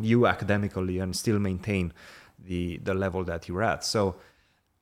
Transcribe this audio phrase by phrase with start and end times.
[0.00, 1.92] you academically and still maintain
[2.44, 3.84] the the level that you're at.
[3.84, 4.16] So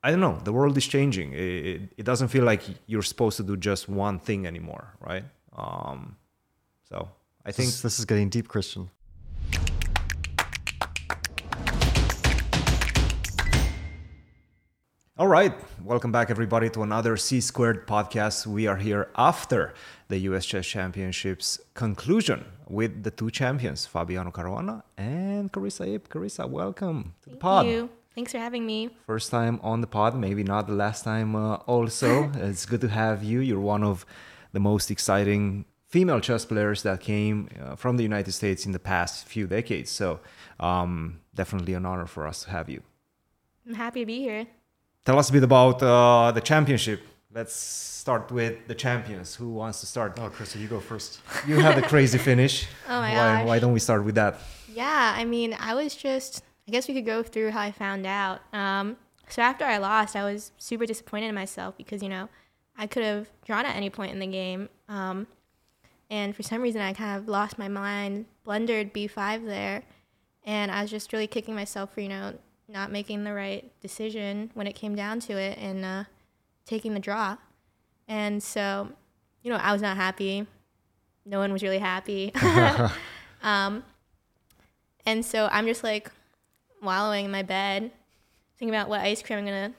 [0.03, 0.39] I don't know.
[0.45, 1.33] The world is changing.
[1.33, 5.25] It, it, doesn't feel like you're supposed to do just one thing anymore, right?
[5.57, 6.17] Um,
[6.89, 7.09] so
[7.45, 8.89] I think This, this is getting deep, Cristian.
[15.19, 18.47] All right, welcome back everybody to another C Squared podcast.
[18.47, 19.73] We are here after
[20.09, 26.11] the US Chess Championships conclusion with the two champions, Fabiano Caruana and Carissa Yip.
[26.11, 27.65] Carissa, welcome to the pod.
[27.65, 27.89] Thank pod.
[27.89, 27.91] you.
[28.15, 28.91] Thanks for having me.
[29.07, 32.31] First time on the pod, maybe not the last time uh, also.
[32.35, 33.41] it's good to have you.
[33.41, 34.05] You're one of
[34.53, 38.79] the most exciting female chess players that came uh, from the United States in the
[38.79, 39.91] past few decades.
[39.91, 40.21] So,
[40.61, 42.83] um, definitely an honor for us to have you.
[43.67, 44.47] I'm happy to be here.
[45.07, 47.01] Tell us a bit about uh, the championship.
[47.33, 49.37] Let's start with the champions.
[49.37, 50.19] Who wants to start?
[50.19, 51.21] Oh, Cristian, you go first.
[51.47, 52.67] You had a crazy finish.
[52.89, 53.47] Oh my why, gosh.
[53.47, 54.41] why don't we start with that?
[54.73, 58.05] Yeah, I mean, I was just, I guess we could go through how I found
[58.05, 58.41] out.
[58.53, 58.97] Um,
[59.29, 62.29] so after I lost, I was super disappointed in myself because, you know,
[62.77, 64.69] I could have drawn at any point in the game.
[64.89, 65.29] Um,
[66.11, 69.85] and for some reason, I kind of lost my mind, blundered b5 there.
[70.45, 72.35] And I was just really kicking myself for, you know,
[72.69, 76.05] not making the right decision when it came down to it and uh,
[76.65, 77.37] taking the draw.
[78.09, 78.89] And so,
[79.43, 80.47] you know, I was not happy.
[81.25, 82.33] No one was really happy.
[83.43, 83.85] um,
[85.05, 86.11] and so I'm just like
[86.83, 87.91] wallowing in my bed,
[88.59, 89.75] thinking about what ice cream I'm gonna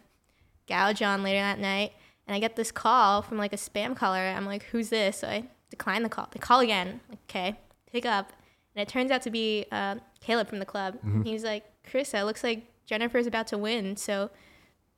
[0.68, 1.94] gouge on later that night.
[2.26, 4.20] And I get this call from like a spam caller.
[4.20, 5.20] I'm like, who's this?
[5.20, 6.28] So I decline the call.
[6.32, 7.00] They call again.
[7.10, 7.60] Like, okay,
[7.92, 8.34] pick up.
[8.76, 10.98] And it turns out to be uh, Caleb from the club.
[11.24, 13.96] He's like, Carissa, it looks like Jennifer's about to win.
[13.98, 14.32] So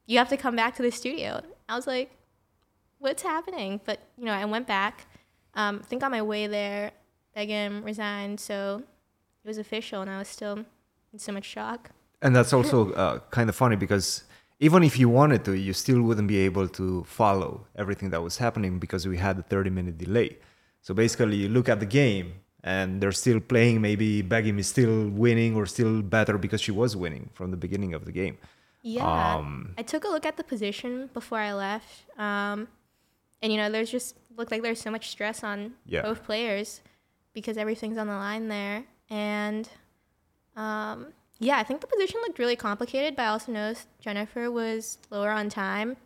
[0.05, 1.41] you have to come back to the studio.
[1.67, 2.11] I was like,
[2.99, 3.81] what's happening?
[3.83, 5.07] But, you know, I went back.
[5.55, 6.91] Um, I think on my way there,
[7.35, 8.39] Begim resigned.
[8.39, 8.83] So
[9.43, 10.65] it was official, and I was still
[11.11, 11.89] in so much shock.
[12.21, 14.23] And that's also uh, kind of funny because
[14.59, 18.37] even if you wanted to, you still wouldn't be able to follow everything that was
[18.37, 20.37] happening because we had a 30 minute delay.
[20.81, 22.33] So basically, you look at the game
[22.63, 23.81] and they're still playing.
[23.81, 27.93] Maybe Begim is still winning or still better because she was winning from the beginning
[27.93, 28.37] of the game.
[28.81, 29.35] Yeah.
[29.35, 32.03] Um, I took a look at the position before I left.
[32.17, 32.67] Um,
[33.41, 36.01] and, you know, there's just looked like there's so much stress on Yeah.
[36.01, 36.81] both players
[37.33, 38.83] because everything's on the line there.
[39.09, 39.67] And,
[40.55, 41.07] um,
[41.39, 45.29] yeah, I think the position looked really complicated, but I also noticed Jennifer was lower
[45.31, 45.97] on time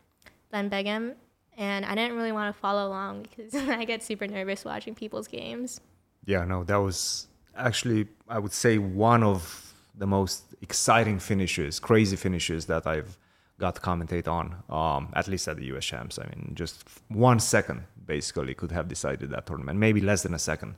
[0.52, 1.16] than Begim.
[1.58, 5.28] And I didn't really want to follow along because I get super nervous watching people's
[5.28, 5.80] games.
[6.26, 12.16] Yeah, no, that was actually, I would say, one of the most exciting finishes, crazy
[12.16, 13.18] finishes that I've
[13.60, 16.18] got to commentate on, um, at least at the US Champs.
[16.20, 20.40] I mean, just one second basically could have decided that tournament, maybe less than a
[20.40, 20.76] second.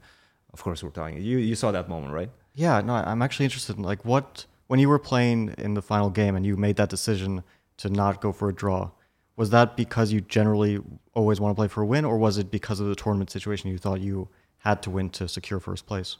[0.53, 1.21] Of course, we're talking.
[1.21, 2.29] You, you saw that moment, right?
[2.53, 6.09] Yeah, no, I'm actually interested in like what when you were playing in the final
[6.09, 7.43] game and you made that decision
[7.77, 8.91] to not go for a draw.
[9.35, 10.79] Was that because you generally
[11.13, 13.69] always want to play for a win, or was it because of the tournament situation
[13.69, 14.29] you thought you
[14.65, 16.17] had to win to secure first place?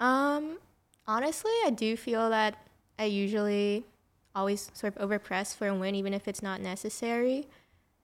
[0.00, 0.58] Um,
[1.06, 2.56] honestly, I do feel that
[2.98, 3.84] I usually
[4.34, 7.46] always sort of overpress for a win, even if it's not necessary.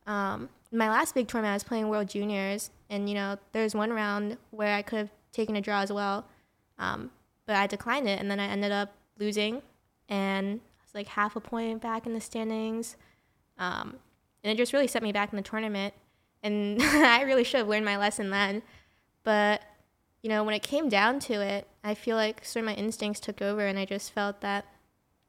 [0.07, 3.91] Um, my last big tournament, I was playing World Juniors, and you know, there's one
[3.91, 6.25] round where I could have taken a draw as well,
[6.79, 7.11] um,
[7.47, 9.63] but I declined it, and then I ended up losing,
[10.09, 12.97] and I was like half a point back in the standings,
[13.59, 13.97] um,
[14.45, 15.95] and it just really set me back in the tournament.
[16.43, 18.63] And I really should have learned my lesson then,
[19.25, 19.63] but
[20.23, 23.21] you know, when it came down to it, I feel like sort of my instincts
[23.21, 24.67] took over, and I just felt that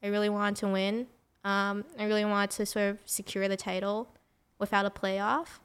[0.02, 1.06] I really wanted to win.
[1.44, 4.08] Um, I really wanted to sort of secure the title
[4.58, 5.58] without a playoff.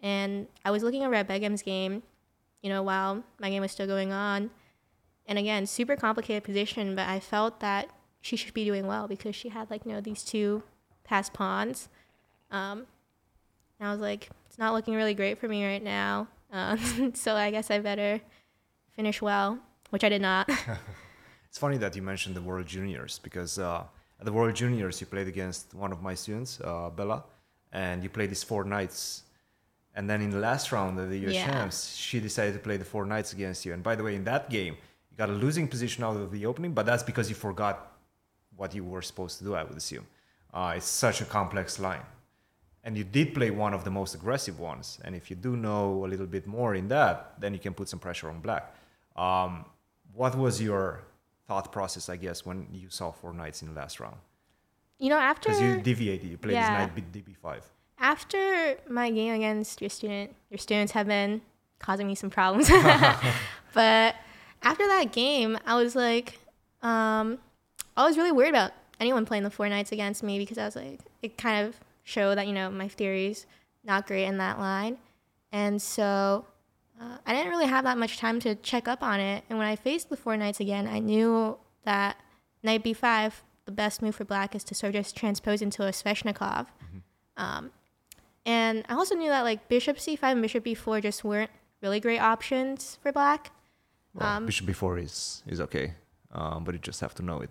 [0.00, 2.02] And I was looking at Begim's game,
[2.62, 4.50] you know, while my game was still going on.
[5.26, 7.88] And again, super complicated position, but I felt that
[8.20, 10.62] she should be doing well because she had like, you know, these two
[11.04, 11.88] passed pawns.
[12.50, 12.86] Um,
[13.78, 16.28] and I was like, it's not looking really great for me right now.
[16.52, 18.20] Um, so I guess I better
[19.00, 19.58] finish well,
[19.92, 20.44] which I did not.
[21.50, 23.82] It's funny that you mentioned the World Juniors because uh,
[24.20, 27.24] at the World Juniors you played against one of my students, uh, Bella,
[27.72, 29.24] and you played these four knights.
[29.96, 31.46] And then in the last round of the US Yeah.
[31.46, 33.72] Champs, she decided to play the four knights against you.
[33.74, 34.74] And by the way, in that game,
[35.10, 37.76] you got a losing position out of the opening, but that's because you forgot
[38.60, 40.06] what you were supposed to do, I would assume.
[40.54, 42.04] Uh, it's such a complex line.
[42.84, 44.86] And you did play one of the most aggressive ones.
[45.04, 47.88] And if you do know a little bit more in that, then you can put
[47.88, 48.64] some pressure on black.
[49.20, 49.64] Um,
[50.14, 51.02] what was your
[51.46, 54.16] thought process, I guess, when you saw four knights in the last round?
[55.02, 56.70] you know, after Because you deviated, you played Yeah.
[56.70, 57.62] this knight b- db5.
[57.98, 61.40] after my game against your student, your students have been
[61.78, 62.68] causing me some problems.
[63.72, 64.14] but
[64.62, 66.38] after that game, I was like,
[66.82, 67.38] Um,
[67.96, 70.76] I was really worried about anyone playing the four knights against me because I was
[70.76, 73.46] like, it kind of showed that you know my theory's
[73.84, 74.96] not great in that line,
[75.52, 76.44] and so
[77.00, 79.44] uh, I didn't really have that much time to check up on it.
[79.48, 82.16] And when I faced the four knights again, I knew that
[82.62, 83.32] knight b5,
[83.64, 86.66] the best move for black is to sort of just transpose into a Sveshnikov.
[87.36, 87.70] Um,
[88.44, 91.50] and I also knew that like bishop c5 and bishop b4 just weren't
[91.82, 93.50] really great options for black.
[94.14, 95.94] Well, Um, bishop b4 is is okay,
[96.32, 97.50] um, but you just have to know it.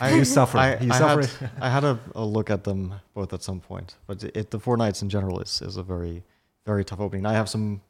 [0.00, 0.58] I, You suffer.
[0.58, 1.50] I, You I suffer had.
[1.60, 4.76] I had a, a look at them both at some point, but it, the four
[4.76, 6.24] knights in general is, is a very,
[6.66, 7.24] very tough opening.
[7.24, 7.80] I have some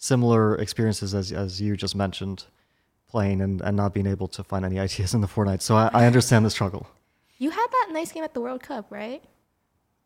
[0.00, 2.46] similar experiences as as you just mentioned,
[3.06, 5.64] playing and, and not being able to find any ideas in the four knights.
[5.64, 6.88] So I, I understand the struggle.
[7.38, 9.22] You had that nice game at the World Cup, right?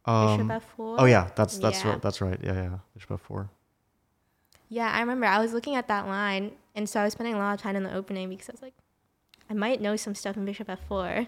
[0.06, 0.62] Bishop Um, f4.
[0.98, 1.90] oh yeah, that's that's Yeah.
[1.92, 2.02] right.
[2.02, 2.38] That's right.
[2.42, 2.78] Yeah, yeah.
[2.92, 3.48] Bishop f4.
[4.68, 7.38] Yeah, I remember I was looking at that line, and so I was spending a
[7.38, 8.74] lot of time in the opening because I was like,
[9.48, 11.26] I might know some stuff in Bishop f4,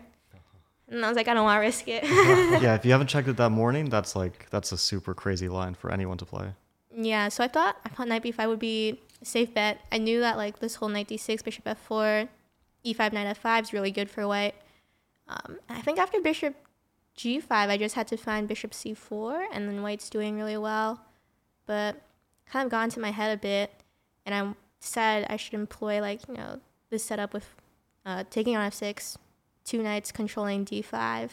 [0.89, 2.05] and I was like, I don't want to risk it.
[2.63, 5.75] yeah, if you haven't checked it that morning, that's like that's a super crazy line
[5.75, 6.53] for anyone to play.
[6.97, 9.81] Yeah, so I thought I thought knight b5 would be a safe bet.
[9.93, 12.29] I knew that like this whole knight d6, bishop f4,
[12.85, 14.55] e5, knight f5 is really good for white.
[15.29, 16.55] Um, I think after bishop
[17.19, 21.01] g5, I just had to find bishop c4, and then white's doing really well,
[21.67, 21.97] but
[22.47, 23.71] kind of got into my head a bit,
[24.25, 26.61] and I decided I should employ like you know
[26.91, 27.49] this setup with
[28.07, 29.17] uh, taking on f6,
[29.65, 31.31] two knights controlling d5,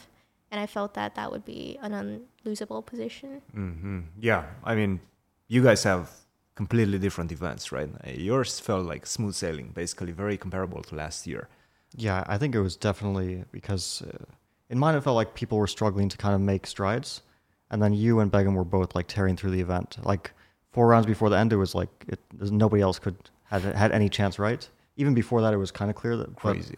[0.51, 3.41] and I felt that that would be an unlosable position.
[3.53, 4.99] hmm Yeah, I mean,
[5.47, 6.11] you guys have
[6.55, 7.89] completely different events, right?
[8.05, 11.47] Yours felt like smooth sailing, basically very comparable to last year.
[11.95, 14.25] Yeah, I think it was definitely because uh,
[14.69, 17.21] in mine it felt like people were struggling to kind of make strides,
[17.69, 19.97] and then you and Begim were both like tearing through the event.
[20.03, 20.31] Like
[20.71, 23.15] four rounds before the end, it was like it, nobody else could
[23.45, 24.67] had had any chance, right?
[24.97, 26.77] Even before that, it was kind of clear that but- Crazy.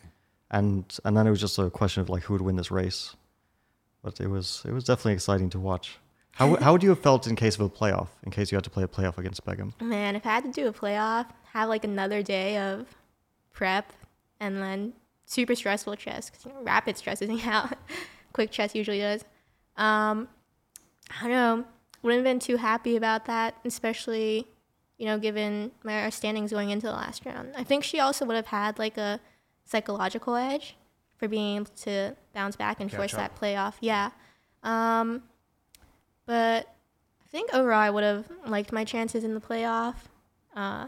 [0.52, 3.16] and and then it was just a question of like who would win this race.
[4.04, 5.98] But it was it was definitely exciting to watch.
[6.36, 8.10] How would- how would you have felt in case of a playoff?
[8.24, 9.80] In case you had to play a playoff against Begim?
[9.82, 12.88] Man, if I had to do a playoff, have like another day of
[13.54, 13.94] prep
[14.40, 14.94] and then
[15.26, 17.74] super stressful chess because you know, rapid stresses me out.
[18.34, 19.24] Quick chess usually does.
[19.78, 20.28] Um,
[21.20, 21.66] I don't know.
[22.02, 24.46] Wouldn't have been too happy about that, especially
[24.98, 27.54] you know given my our standings going into the last round.
[27.56, 29.20] I think she also would have had like a
[29.64, 30.76] psychological edge
[31.18, 33.76] for being able to bounce back and force that playoff.
[33.80, 34.12] Yeah.
[34.64, 35.24] Um,
[36.26, 36.68] but
[37.24, 39.96] I think overall I would have liked my chances in the playoff.
[40.56, 40.88] Uh,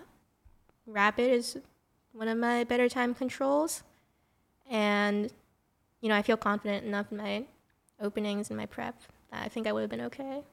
[0.85, 1.57] Rapid is
[2.13, 3.83] one of my better time controls,
[4.69, 5.31] and
[6.01, 7.45] you know I feel confident enough in my
[7.99, 8.95] openings and my prep
[9.31, 10.43] that I think I would have been okay.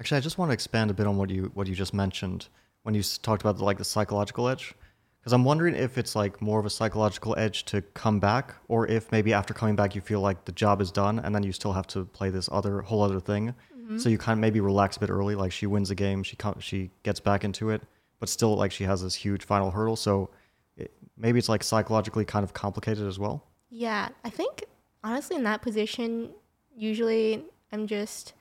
[0.00, 2.48] Actually, I just want to expand a bit on what you what you just mentioned
[2.84, 4.74] when you talked about like the psychological edge,
[5.20, 8.86] because I'm wondering if it's like more of a psychological edge to come back, or
[8.86, 11.52] if maybe after coming back you feel like the job is done and then you
[11.52, 13.54] still have to play this other whole other thing.
[13.98, 16.36] So you kind of maybe relax a bit early, like she wins a game, she
[16.36, 17.82] com- she gets back into it,
[18.18, 19.96] but still like she has this huge final hurdle.
[19.96, 20.30] So
[20.76, 23.44] it, maybe it's like psychologically kind of complicated as well.
[23.68, 24.64] Yeah, I think
[25.02, 26.30] honestly in that position,
[26.74, 28.32] usually I'm just,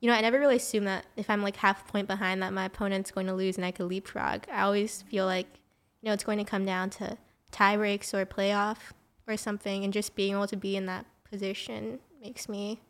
[0.00, 2.52] you know, I never really assume that if I'm like half a point behind that
[2.52, 4.44] my opponent's going to lose and I could leapfrog.
[4.52, 5.46] I always feel like,
[6.02, 7.16] you know, it's going to come down to
[7.50, 8.78] tie breaks or playoff
[9.26, 12.80] or something, and just being able to be in that position makes me,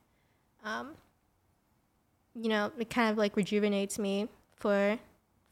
[0.64, 0.94] um,
[2.34, 4.98] you know, it kind of like rejuvenates me for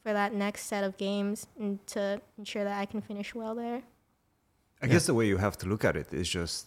[0.02, 3.82] for that next set of games and to ensure that I can finish well there.
[4.80, 4.92] I Yeah.
[4.92, 6.66] guess the way you have to look at it is just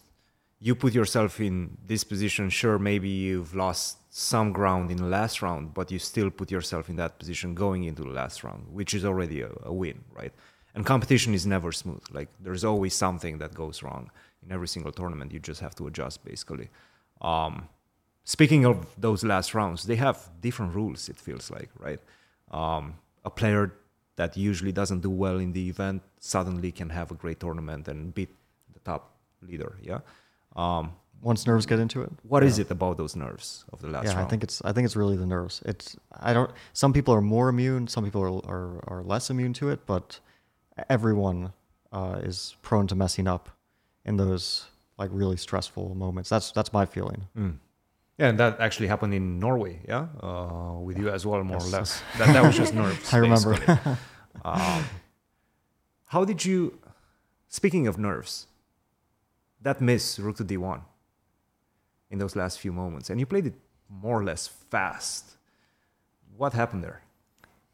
[0.60, 2.50] you put yourself in this position.
[2.50, 6.90] Sure, maybe you've lost some ground in the last round, but you still put yourself
[6.90, 10.34] in that position going into the last round, which is already a, a win, right?
[10.76, 12.04] And competition is never smooth.
[12.12, 14.12] Like there's always something that goes wrong
[14.44, 15.32] in every single tournament.
[15.32, 16.70] You just have to adjust, basically.
[17.22, 17.70] Um,
[18.36, 21.10] speaking of those last rounds, they have different rules.
[21.14, 22.02] It feels like, right?
[22.62, 22.84] Um,
[23.24, 23.64] a player
[24.16, 27.98] that usually doesn't do well in the event suddenly can have a great tournament and
[28.18, 28.30] beat
[28.76, 29.02] the top
[29.50, 29.72] leader.
[29.90, 30.00] Yeah.
[30.56, 30.86] Um,
[31.32, 32.66] Once nerves get into it, what is Yeah.
[32.66, 34.26] it about those nerves of the last yeah, round?
[34.26, 35.56] I think it's I think it's really the nerves.
[35.72, 35.88] It's
[36.30, 36.52] I don't.
[36.74, 37.84] Some people are more immune.
[37.96, 39.80] Some people are are, are less immune to it.
[39.86, 40.20] But
[40.90, 41.40] everyone
[41.98, 43.50] uh, is prone to messing up
[44.04, 44.66] in those
[45.02, 46.30] like really stressful moments.
[46.34, 47.22] That's that's my feeling.
[47.38, 47.56] Mm.
[48.18, 49.80] Yeah, and that actually happened in Norway.
[49.88, 51.68] Yeah, uh, with you as well, more Yes.
[51.68, 52.02] or less.
[52.18, 53.14] That, that was just nerves.
[53.14, 53.58] I remember.
[54.46, 54.84] um,
[56.06, 56.78] how did you?
[57.48, 58.48] Speaking of nerves,
[59.62, 60.82] that miss rook to d1
[62.10, 63.54] in those last few moments, and you played it
[63.90, 65.36] more or less fast.
[66.38, 67.02] What happened there?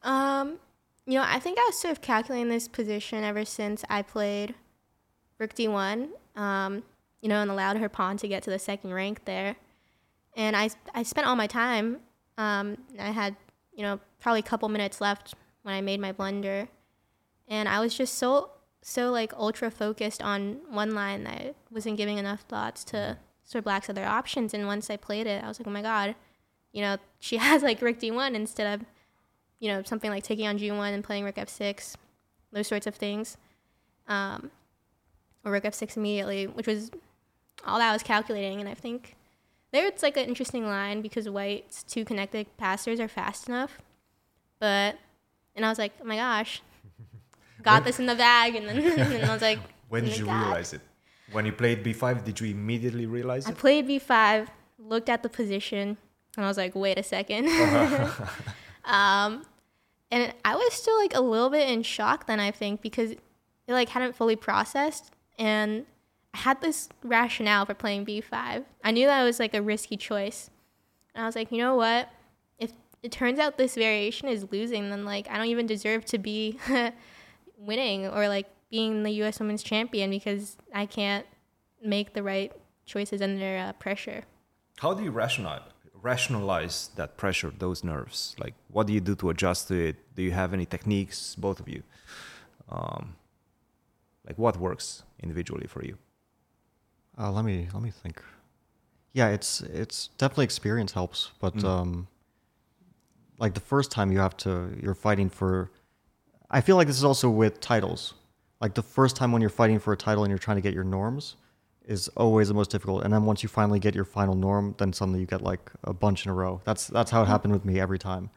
[0.03, 0.59] Um,
[1.05, 4.55] you know, I think I was sort of calculating this position ever since I played
[5.39, 6.09] Rook D1.
[6.35, 6.83] Um,
[7.21, 9.55] you know, and allowed her pawn to get to the second rank there.
[10.37, 11.97] And I, I spent all my time.
[12.37, 13.35] Um, I had,
[13.73, 16.69] you know, probably a couple minutes left when I made my blunder.
[17.47, 18.51] And I was just so,
[18.83, 23.61] so like ultra focused on one line that I wasn't giving enough thoughts to Sir
[23.61, 24.53] Black's other options.
[24.53, 26.13] And once I played it, I was like, oh my God,
[26.71, 28.85] you know, she has like Rook D1 instead of,
[29.59, 31.95] you know, something like taking on G1 and playing Rook F6,
[32.51, 33.37] those sorts of things.
[34.07, 34.51] Um,
[35.43, 36.91] or Rook F6 immediately, which was
[37.65, 38.59] all that I was calculating.
[38.59, 39.15] And I think
[39.73, 43.79] there it's like an interesting line because White's two connected passers are fast enough.
[44.59, 44.97] But,
[45.55, 46.61] and I was like, oh my gosh,
[47.61, 48.55] got this in the bag.
[48.55, 48.77] And then
[49.11, 49.59] and I was like,
[49.89, 50.41] When oh did you God.
[50.41, 50.81] realize it?
[51.31, 53.57] When you played b5, did you immediately realize I it?
[53.57, 54.47] played b5,
[54.79, 55.97] looked at the position,
[56.35, 57.47] and I was like, wait a second.
[58.85, 59.45] um,
[60.11, 63.19] and I was still like a little bit in shock then, I think, because it
[63.67, 65.11] like hadn't fully processed.
[65.37, 65.83] And I
[66.37, 68.63] had this rationale for playing b5.
[68.83, 70.49] I knew that was like a risky choice.
[71.15, 72.09] And I was like, you know what?
[72.59, 76.17] If it turns out this variation is losing, then like I don't even deserve to
[76.17, 76.59] be
[77.57, 79.39] winning or like being the U.S.
[79.39, 81.25] Women's Champion because I can't
[81.83, 82.51] make the right
[82.85, 84.23] choices under uh, pressure.
[84.79, 85.61] How do you rationalize
[85.99, 88.35] rationalize that pressure, those nerves?
[88.39, 89.95] Like, what do you do to adjust to it?
[90.15, 91.81] Do you have any techniques, both of you?
[92.69, 93.15] Um,
[94.25, 95.97] like, what works individually for you?
[97.19, 98.21] Uh, let me let me think.
[99.13, 101.65] Yeah, it's it's definitely experience helps, but Mm.
[101.65, 102.07] um,
[103.39, 105.71] like the first time you have to you're fighting for.
[106.49, 108.13] I feel like this is also with titles.
[108.61, 110.73] Like the first time when you're fighting for a title and you're trying to get
[110.73, 111.35] your norms,
[111.85, 113.03] is always the most difficult.
[113.03, 115.93] And then once you finally get your final norm, then suddenly you get like a
[115.93, 116.61] bunch in a row.
[116.63, 118.29] That's that's how it happened with me every time.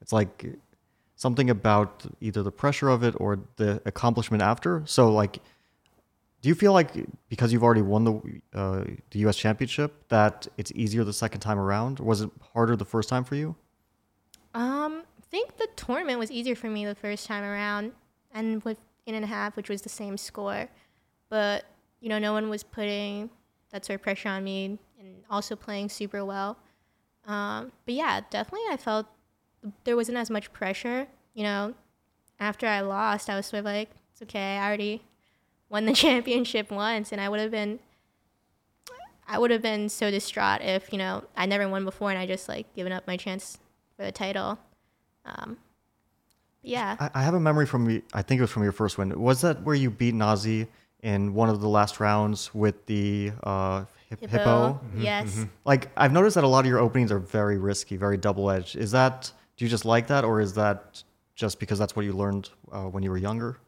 [0.00, 0.46] It's like
[1.16, 4.82] something about either the pressure of it or the accomplishment after.
[4.86, 5.38] So like
[6.42, 6.92] do you feel like
[7.28, 9.36] because you've already won the uh, the U.S.
[9.36, 11.98] Championship that it's easier the second time around?
[11.98, 13.56] Was it harder the first time for you?
[14.54, 17.92] Um, I think the tournament was easier for me the first time around,
[18.32, 20.68] and with in and a half, which was the same score,
[21.28, 21.64] but
[22.00, 23.30] you know, no one was putting
[23.70, 26.58] that sort of pressure on me, and also playing super well.
[27.26, 29.06] Um, but yeah, definitely, I felt
[29.84, 31.08] there wasn't as much pressure.
[31.34, 31.74] You know,
[32.38, 35.02] after I lost, I was sort of like, it's okay, I already
[35.68, 37.78] won the championship once, and I would have been.
[39.28, 42.26] I would have been so distraught if you know I never won before and I
[42.26, 43.58] just like given up my chance
[43.96, 44.56] for the title.
[45.24, 45.56] Um,
[46.62, 49.20] yeah, I, I have a memory from I think it was from your first win.
[49.20, 50.68] Was that where you beat Nazí
[51.02, 54.80] in one of the last rounds with the uh, hip- hippo?
[54.96, 55.44] Yes.
[55.64, 58.76] Like I've noticed that a lot of your openings are very risky, very double edged.
[58.76, 61.02] Is that do you just like that, or is that
[61.34, 63.58] just because that's what you learned uh, when you were younger?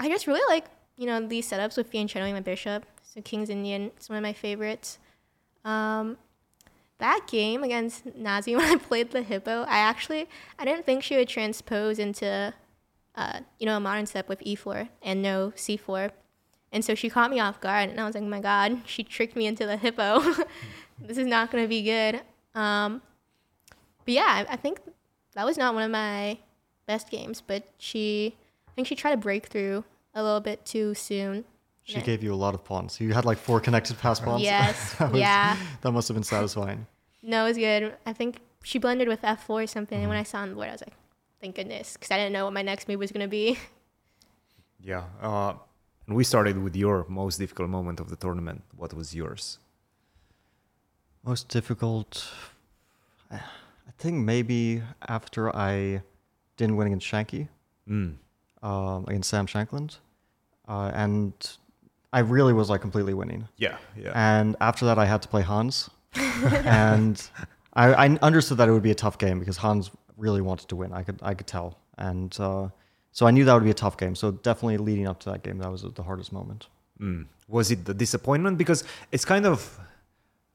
[0.00, 2.84] I just really like you know these setups with fianchettoing my bishop.
[3.02, 4.98] So King's Indian, it's one of my favorites.
[5.64, 6.18] Um,
[6.98, 10.28] that game against Nazí when I played the hippo, I actually
[10.58, 12.52] I didn't think she would transpose into
[13.14, 16.10] uh, you know a modern step with e4 and no c4,
[16.72, 19.02] and so she caught me off guard, and I was like, oh my god, she
[19.02, 20.20] tricked me into the hippo.
[21.00, 22.20] this is not gonna be good.
[22.54, 23.02] Um,
[24.04, 24.80] but yeah, I, I think
[25.34, 26.38] that was not one of my
[26.86, 28.36] best games, but she
[28.78, 29.82] think she tried to break through
[30.14, 31.44] a little bit too soon.
[31.82, 33.00] She gave you a lot of pawns.
[33.00, 34.40] You had like four connected pass pawns.
[34.42, 35.56] Yes, That was- yeah.
[35.80, 36.86] That must have been satisfying.
[37.22, 37.94] No, it was good.
[38.06, 39.98] I think she blended with F4 or something.
[39.98, 40.94] And when I saw on the board, I was like,
[41.40, 41.94] thank goodness.
[41.94, 43.58] Because I didn't know what my next move was going to be.
[44.80, 45.02] Yeah.
[45.20, 45.54] Uh,
[46.06, 48.62] and we started with your most difficult moment of the tournament.
[48.76, 49.58] What was yours?
[51.24, 52.30] Most difficult.
[53.32, 53.40] I
[53.98, 56.02] think maybe after I
[56.56, 57.48] didn't win against Shanky,
[57.88, 58.14] Mm.
[58.62, 59.98] Um, against Sam Shankland,
[60.68, 61.32] uh, and
[62.12, 63.48] I really was like completely winning.
[63.56, 63.76] Yeah.
[63.96, 64.12] Yeah.
[64.14, 67.20] And after that, I had to play Hans, and
[67.74, 70.76] I, I understood that it would be a tough game because Hans really wanted to
[70.76, 70.92] win.
[70.92, 72.68] I could I could tell, and uh,
[73.12, 74.14] so I knew that would be a tough game.
[74.14, 76.68] So definitely leading up to that game, that was the hardest moment.
[77.00, 77.26] Mm.
[77.46, 78.58] Was it the disappointment?
[78.58, 79.78] Because it's kind of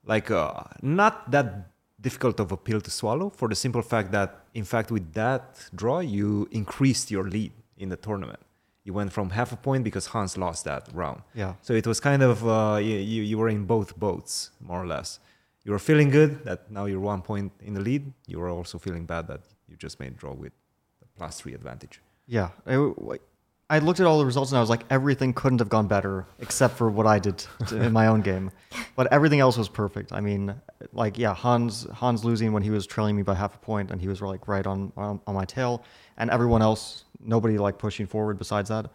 [0.04, 1.68] like uh, not that
[2.00, 5.58] difficult of a pill to swallow for the simple fact that, in fact, with that
[5.74, 8.40] draw, you increased your lead in the tournament.
[8.84, 11.22] You went from half a point because Hans lost that round.
[11.34, 11.54] Yeah.
[11.62, 15.20] So it was kind of, uh, you, you, were in both boats, more or less.
[15.64, 18.12] You were feeling good that now you're one point in the lead.
[18.26, 20.52] You were also feeling bad that you just made a draw with
[21.00, 22.02] the plus three advantage.
[22.26, 22.92] Yeah, I,
[23.70, 26.26] I looked at all the results and I was like, everything couldn't have gone better
[26.38, 27.38] except for what I did
[27.68, 28.50] to- in my own game,
[28.96, 30.12] but everything else was perfect.
[30.12, 30.54] I mean,
[30.92, 34.00] like yeah, Hans Hans losing when he was trailing me by half a point and
[34.00, 35.82] he was like right on on, on my tail,
[36.18, 38.90] and everyone else nobody like pushing forward besides that.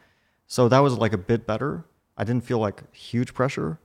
[0.47, 1.85] So that was like a bit better.
[2.17, 3.79] I didn't feel like huge pressure,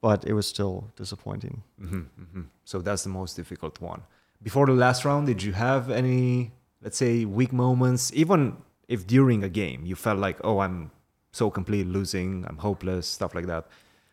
[0.00, 1.62] but it was still disappointing.
[1.78, 4.02] hmm hmm So that's the most difficult one.
[4.42, 8.12] Before the last round, did you have any, let's say, weak moments?
[8.14, 8.56] Even
[8.88, 10.90] if during a game you felt like, oh, I'm
[11.32, 13.66] so completely losing, I'm hopeless, stuff like that,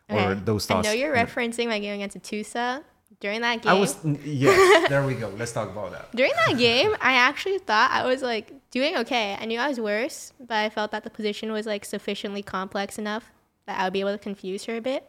[0.08, 0.40] or Okay.
[0.44, 2.82] those I know you're referencing my game against Atousa.
[3.20, 4.88] During that game, I was yes.
[4.90, 5.28] there we go.
[5.30, 6.14] Let's talk about that.
[6.14, 9.36] during that game, I actually thought I was like doing okay.
[9.40, 12.98] I knew I was worse, but I felt that the position was like sufficiently complex
[12.98, 13.30] enough
[13.66, 15.08] that I would be able to confuse her a bit.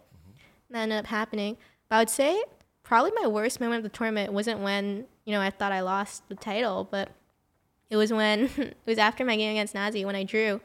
[0.70, 1.58] That ended up happening.
[1.90, 2.42] But I would say
[2.84, 6.28] probably my worst moment of the tournament wasn't when you know I thought I lost
[6.30, 7.10] the title, but
[7.90, 10.62] it was when it was after my game against Nazí when I drew,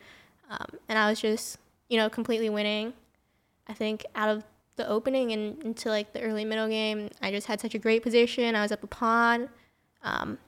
[0.51, 1.59] um, and I was just
[1.89, 2.93] you know completely winning.
[3.67, 4.45] I think out of
[4.77, 8.03] the opening and into like the early middle game, I just had such a great
[8.03, 8.55] position.
[8.55, 9.49] I was up a pawn.
[10.03, 10.39] Um,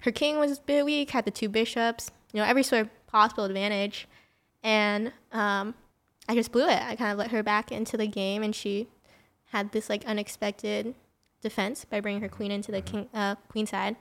[0.00, 3.06] her king was a bit weak, had the two bishops, you know, every sort of
[3.06, 4.08] possible advantage.
[4.62, 5.74] And um,
[6.28, 6.82] I just blew it.
[6.82, 8.88] I kind of let her back into the game, and she
[9.46, 10.94] had this like unexpected
[11.40, 13.96] defense by bringing her queen into the king uh, queen side.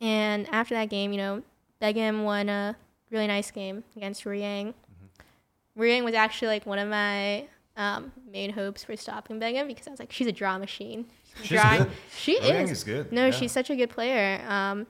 [0.00, 1.42] And after that game, you know,
[1.80, 2.76] Begim won a
[3.10, 4.74] really nice game against Ruiyang.
[5.74, 9.86] Ru Yang was actually like one of my um, main hopes for stopping Begim because
[9.86, 11.06] I was like, she's a draw machine.
[11.42, 11.92] She's Drawing- good.
[12.16, 12.70] She Ru is.
[12.70, 13.30] is good, No, yeah.
[13.30, 14.40] she's such a good player.
[14.46, 14.86] Um,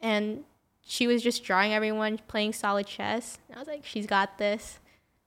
[0.00, 0.44] and
[0.84, 3.38] she was just drawing everyone, playing solid chess.
[3.54, 4.80] I was like, she's got this.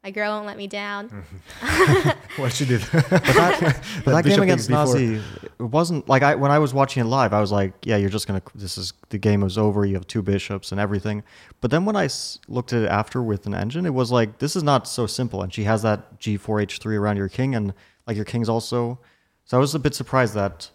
[0.07, 1.25] My girl won't let me down.
[2.37, 2.81] What she did.
[2.93, 4.85] But that, but that game against before.
[4.95, 7.97] Nazí, it wasn't like I when I was watching it live, I was like, yeah,
[7.97, 8.41] you're just gonna.
[8.55, 9.85] This is the game is over.
[9.85, 11.23] You have two bishops and everything.
[11.59, 14.37] But then when I s- looked at it after with an engine, it was like
[14.37, 15.41] this is not so simple.
[15.43, 17.73] And she has that G4 H3 around your king, and
[18.05, 18.99] like your king's also.
[19.43, 20.69] So I was a bit surprised that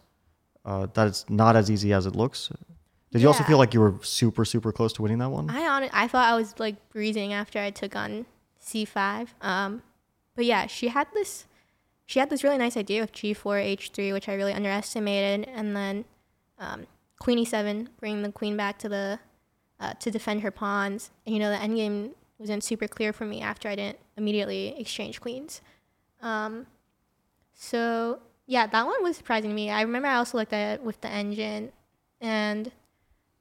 [0.66, 2.50] uh, that it's not as easy as it looks.
[3.12, 5.48] Did you also feel like you were super super close to winning that one?
[5.48, 8.26] I on I thought I was like breezing after I took on
[8.62, 9.28] C5.
[9.40, 9.82] Um,
[10.34, 11.46] but yeah, she had this
[12.06, 16.04] she had this really nice idea with G4 H3, which I really underestimated, and then
[16.58, 16.86] um,
[17.18, 19.18] Queen E7, bringing the queen back to the
[19.80, 21.10] uh, to defend her pawns.
[21.26, 25.20] And you know the endgame wasn't super clear for me after I didn't immediately exchange
[25.20, 25.60] queens.
[26.20, 26.66] Um,
[27.54, 29.70] so yeah, that one was surprising to me.
[29.70, 31.72] I remember I also looked at it with the engine,
[32.20, 32.70] and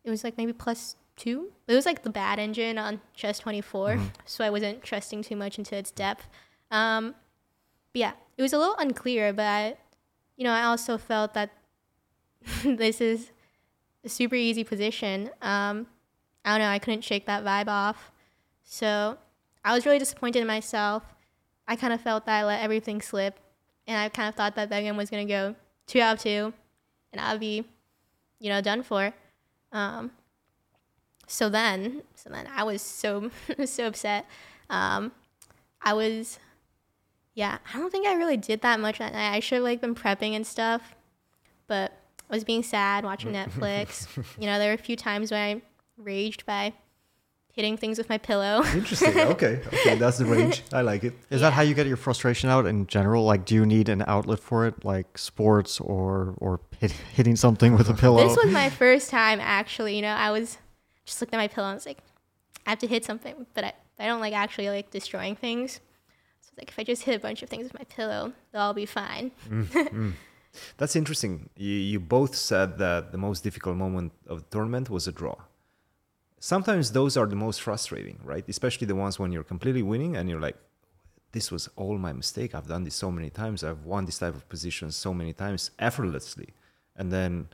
[0.04, 1.52] it was like maybe plus two.
[1.68, 5.58] It was like the bad engine on Chess 24, so I wasn't trusting too much
[5.58, 6.28] into its depth.
[6.70, 7.16] Um,
[7.94, 9.76] but yeah, it was a little unclear, but I,
[10.38, 11.52] you know, I also felt that
[12.64, 13.32] this is
[14.04, 15.30] a super easy position.
[15.42, 15.88] Um,
[16.44, 18.12] I don't know, I couldn't shake that vibe off.
[18.64, 19.18] So
[19.64, 21.04] I was really disappointed in myself.
[21.68, 23.40] I kind of felt that I let everything slip,
[23.88, 25.56] and I kind of thought that that game was going to go
[25.88, 26.54] two out of two,
[27.12, 27.64] and I would be,
[28.40, 29.14] you know, done for.
[29.72, 30.12] Um,
[31.32, 33.32] so then, so then I was so
[33.66, 34.26] so upset.
[34.70, 35.14] Um,
[35.82, 36.40] I was,
[37.34, 39.34] yeah, I don't think I really did that much that night.
[39.34, 40.94] I should have like been prepping and stuff,
[41.68, 41.94] but
[42.30, 44.08] I was being sad watching Netflix.
[44.38, 45.62] you know, there were a few times when I
[45.98, 46.74] raged by
[47.54, 48.64] hitting things with my pillow.
[48.74, 49.18] Interesting.
[49.18, 49.62] Okay.
[49.68, 49.96] Okay.
[49.96, 50.64] That's the range.
[50.74, 51.14] I like it.
[51.30, 53.24] Is that how you get your frustration out in general?
[53.24, 57.78] Like, do you need an outlet for it, like sports or or hit, hitting something
[57.78, 58.28] with a pillow?
[58.28, 59.96] this was my first time actually.
[59.96, 60.58] You know, I was
[61.12, 62.00] just looked at my pillow and I was like,
[62.66, 65.74] I have to hit something, but I, I don't like actually like destroying things.
[66.42, 68.62] So it's like if I just hit a bunch of things with my pillow, they'll
[68.62, 69.32] all be fine.
[70.78, 71.50] That's interesting.
[71.56, 75.36] You, you both said that the most difficult moment of the tournament was a draw.
[76.40, 78.44] Sometimes those are the most frustrating, right?
[78.48, 80.58] Especially the ones when you're completely winning and you're like,
[81.34, 82.56] this was all my mistake.
[82.56, 83.64] I've done this so many times.
[83.64, 86.50] I've won this type of position so many times effortlessly.
[86.96, 87.48] And then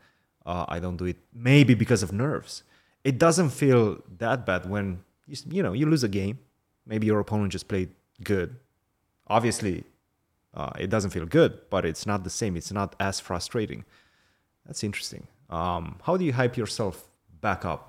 [0.46, 2.64] uh, I don't do it maybe because of nerves.
[3.08, 4.86] It doesn't feel that bad when,
[5.28, 6.40] you, you know, you lose a game.
[6.86, 7.90] Maybe your opponent just played
[8.24, 8.50] good.
[9.28, 9.84] Obviously,
[10.54, 12.58] uh, it doesn't feel good, but it's not the same.
[12.58, 13.86] It's not as frustrating.
[14.66, 15.28] That's interesting.
[15.50, 16.96] Um, how do you hype yourself
[17.42, 17.84] back up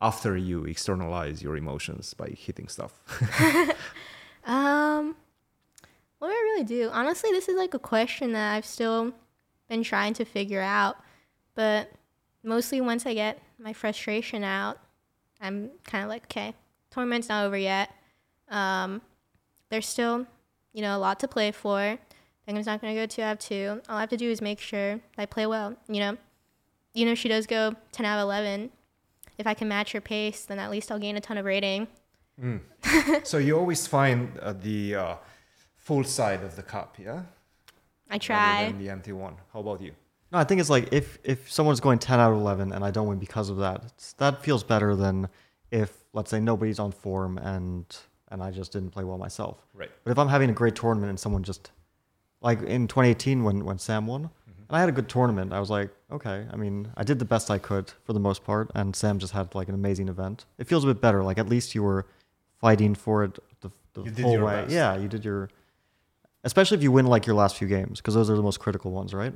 [0.00, 2.92] after you externalize your emotions by hitting stuff?
[4.46, 5.16] Um,
[6.18, 6.90] what do I really do?
[6.92, 9.12] Honestly, this is like a question that I've still
[9.68, 10.96] been trying to figure out.
[11.54, 11.92] But
[12.44, 14.78] mostly once I get my frustration out,
[15.40, 16.54] I'm kind of like, okay,
[16.90, 17.90] tournament's not over yet.
[18.48, 19.02] Um,
[19.70, 20.26] there's still,
[20.72, 21.98] you know, a lot to play for.
[22.46, 23.80] Begim's not going to go two out of two.
[23.88, 25.74] All I have to do is make sure I play well.
[25.88, 26.16] You know,
[26.92, 28.70] you know, she does go 10 out of 11.
[29.38, 31.88] If I can match her pace, then at least I'll gain a ton of rating.
[33.24, 35.16] so you always find uh, the uh,
[35.76, 37.22] full side of the cup, yeah?
[38.10, 38.64] I Rather try.
[38.66, 39.36] than the empty one.
[39.52, 39.92] How about you?
[40.34, 42.90] No, I think it's like if if someone's going ten out of eleven and I
[42.90, 45.28] don't win because of that, it's, that feels better than
[45.70, 47.84] if let's say nobody's on form and
[48.32, 49.64] and I just didn't play well myself.
[49.74, 49.92] Right.
[50.02, 51.70] But if I'm having a great tournament and someone just
[52.40, 55.70] like in 2018 when when Sam won, and I had a good tournament, I was
[55.70, 56.46] like, okay.
[56.52, 59.34] I mean, I did the best I could for the most part, and Sam just
[59.34, 60.46] had like an amazing event.
[60.58, 61.22] It feels a bit better.
[61.22, 62.06] Like at least you were
[62.60, 64.62] fighting for it the, the whole way.
[64.62, 64.72] best.
[64.72, 65.48] Yeah, you did your.
[66.42, 68.90] Especially if you win like your last few games, because those are the most critical
[68.90, 69.32] ones, right?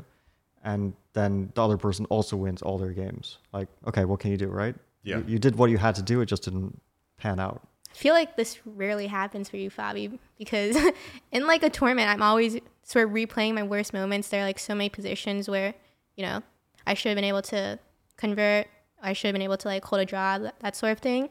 [0.65, 3.39] And then the other person also wins all their games.
[3.53, 4.75] Like, okay, what can you do, right?
[5.03, 5.19] Yeah.
[5.19, 6.21] You, you did what you had to do.
[6.21, 6.81] It just didn't
[7.17, 7.67] pan out.
[7.91, 10.77] I feel like this rarely happens for you, Fabi, because
[11.33, 14.29] in like a tournament, I'm always sort of replaying my worst moments.
[14.29, 15.75] There are like so many positions where,
[16.17, 16.43] you know,
[16.87, 17.79] I should have been able to
[18.17, 18.67] convert.
[19.03, 21.29] I should have been able to like hold a draw, that, that sort of thing.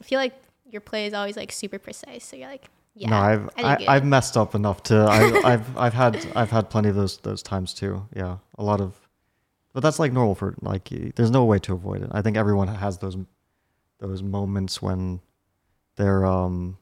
[0.00, 0.34] I feel like
[0.66, 2.24] your play is always like super precise.
[2.24, 5.76] So you're like, yeah, no, I've I I, I've messed up enough to I, I've
[5.76, 8.06] I've had I've had plenty of those those times too.
[8.14, 8.94] Yeah, a lot of,
[9.72, 12.10] but that's like normal for like there's no way to avoid it.
[12.12, 13.16] I think everyone has those
[13.98, 15.20] those moments when
[15.96, 16.78] they're um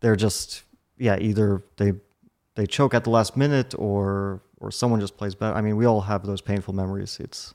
[0.00, 0.64] they're just
[0.98, 1.92] yeah either they
[2.56, 5.54] they choke at the last minute or or someone just plays better.
[5.54, 7.18] I mean, we all have those painful memories.
[7.20, 7.54] It's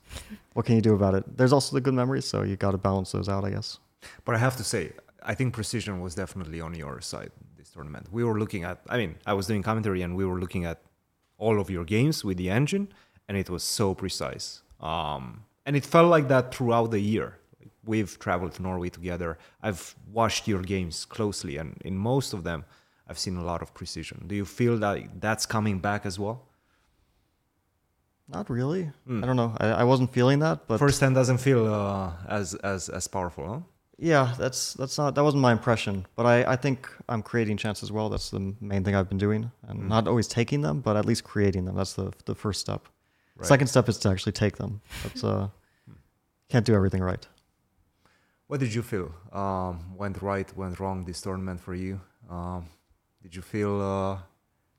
[0.53, 1.37] what can you do about it?
[1.37, 3.79] There's also the good memories, so you got to balance those out, I guess.
[4.23, 8.05] But I have to say, I think precision was definitely on your side this tournament.
[8.11, 10.77] We were looking at, I mean, I was doing commentary and we were looking at
[11.37, 12.85] all of your games with the engine,
[13.27, 14.47] and it was so precise.
[14.79, 15.23] Um,
[15.65, 17.29] and it felt like that throughout the year.
[17.93, 19.37] We've traveled to Norway together.
[19.61, 19.83] I've
[20.19, 22.59] watched your games closely, and in most of them,
[23.07, 24.17] I've seen a lot of precision.
[24.25, 26.37] Do you feel that that's coming back as well?
[28.27, 28.83] Not really.
[29.05, 29.23] Hmm.
[29.23, 29.51] I don't know.
[29.59, 33.45] I, I wasn't feeling that, but First hand doesn't feel uh, as as as powerful,
[33.47, 33.59] huh?
[33.97, 37.83] Yeah, that's that's not that wasn't my impression, but I, I think I'm creating chances
[37.83, 38.09] as well.
[38.09, 39.87] That's the main thing I've been doing, and Mm.
[39.87, 41.75] not always taking them, but at least creating them.
[41.75, 42.81] That's the the first step.
[43.37, 43.47] Right.
[43.47, 44.81] Second step is to actually take them.
[45.03, 45.47] That's uh,
[46.49, 47.25] can't do everything right.
[48.47, 51.99] What did you feel um, went right, went wrong this tournament for you?
[52.29, 52.65] Um,
[53.23, 54.17] did you feel uh,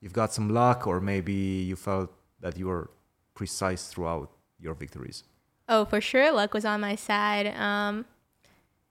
[0.00, 1.33] you've got some luck, or maybe
[1.68, 2.90] you felt that you were
[3.35, 5.24] precise throughout your victories?
[5.68, 7.46] oh, for sure, luck was on my side.
[7.57, 8.05] Um,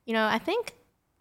[0.06, 0.74] you know, I think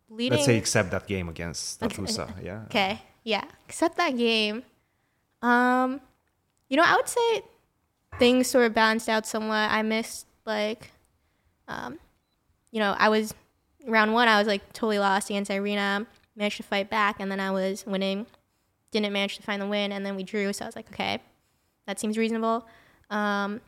[0.09, 0.37] leading.
[0.37, 1.95] Let's say except that game against Okay.
[1.95, 2.63] Tatusa, yeah.
[2.67, 3.45] Okay, yeah.
[3.69, 4.63] Except that game,
[5.43, 6.01] um,
[6.69, 7.43] you know, I would say
[8.19, 9.71] things sort of balanced out somewhat.
[9.71, 10.91] I missed like,
[11.69, 11.99] um,
[12.71, 13.35] you know, I was
[13.87, 14.29] round one.
[14.29, 16.07] I was like totally lost against Irina.
[16.37, 18.27] Managed to fight back, and then I was winning.
[18.91, 20.53] Didn't manage to find the win, and then we drew.
[20.53, 21.21] So I was like, okay,
[21.87, 22.67] that seems reasonable.
[23.09, 23.61] Um,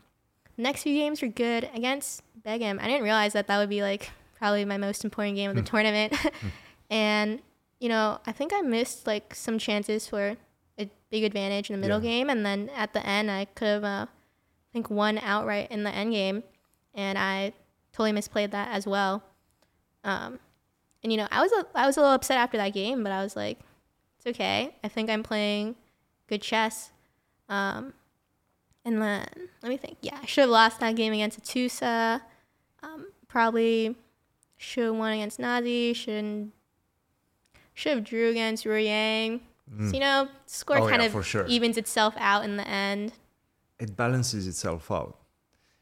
[0.57, 2.81] next few games were good against Begim.
[2.81, 5.61] I didn't realize that that would be like probably my most important game of the
[5.61, 6.13] tournament.
[6.89, 7.41] and
[7.79, 10.35] you know, I think I missed like some chances for
[10.79, 12.09] a big advantage in the middle Yeah.
[12.11, 15.83] game, and then at the end, I could have, uh, I think, won outright in
[15.83, 16.43] the end game,
[16.95, 17.53] and I
[17.93, 19.23] totally misplayed that as well.
[20.03, 20.39] Um,
[21.03, 23.11] and you know, I was a, I was a little upset after that game, but
[23.11, 23.59] I was like,
[24.17, 24.75] it's okay.
[24.83, 25.75] I think I'm playing
[26.27, 26.91] good chess.
[27.49, 27.93] Um,
[28.83, 29.27] and then
[29.61, 29.97] let me think.
[30.01, 32.21] Yeah, I should have lost that game against Atousa.
[32.83, 33.95] Um, probably
[34.57, 35.95] should have won against Nazí.
[35.95, 36.51] Should
[37.73, 39.41] should have drew against Ruiyang.
[39.79, 41.45] So, you know, score Oh, kind yeah, of sure.
[41.45, 43.13] evens itself out in the end.
[43.79, 45.13] it balances itself out.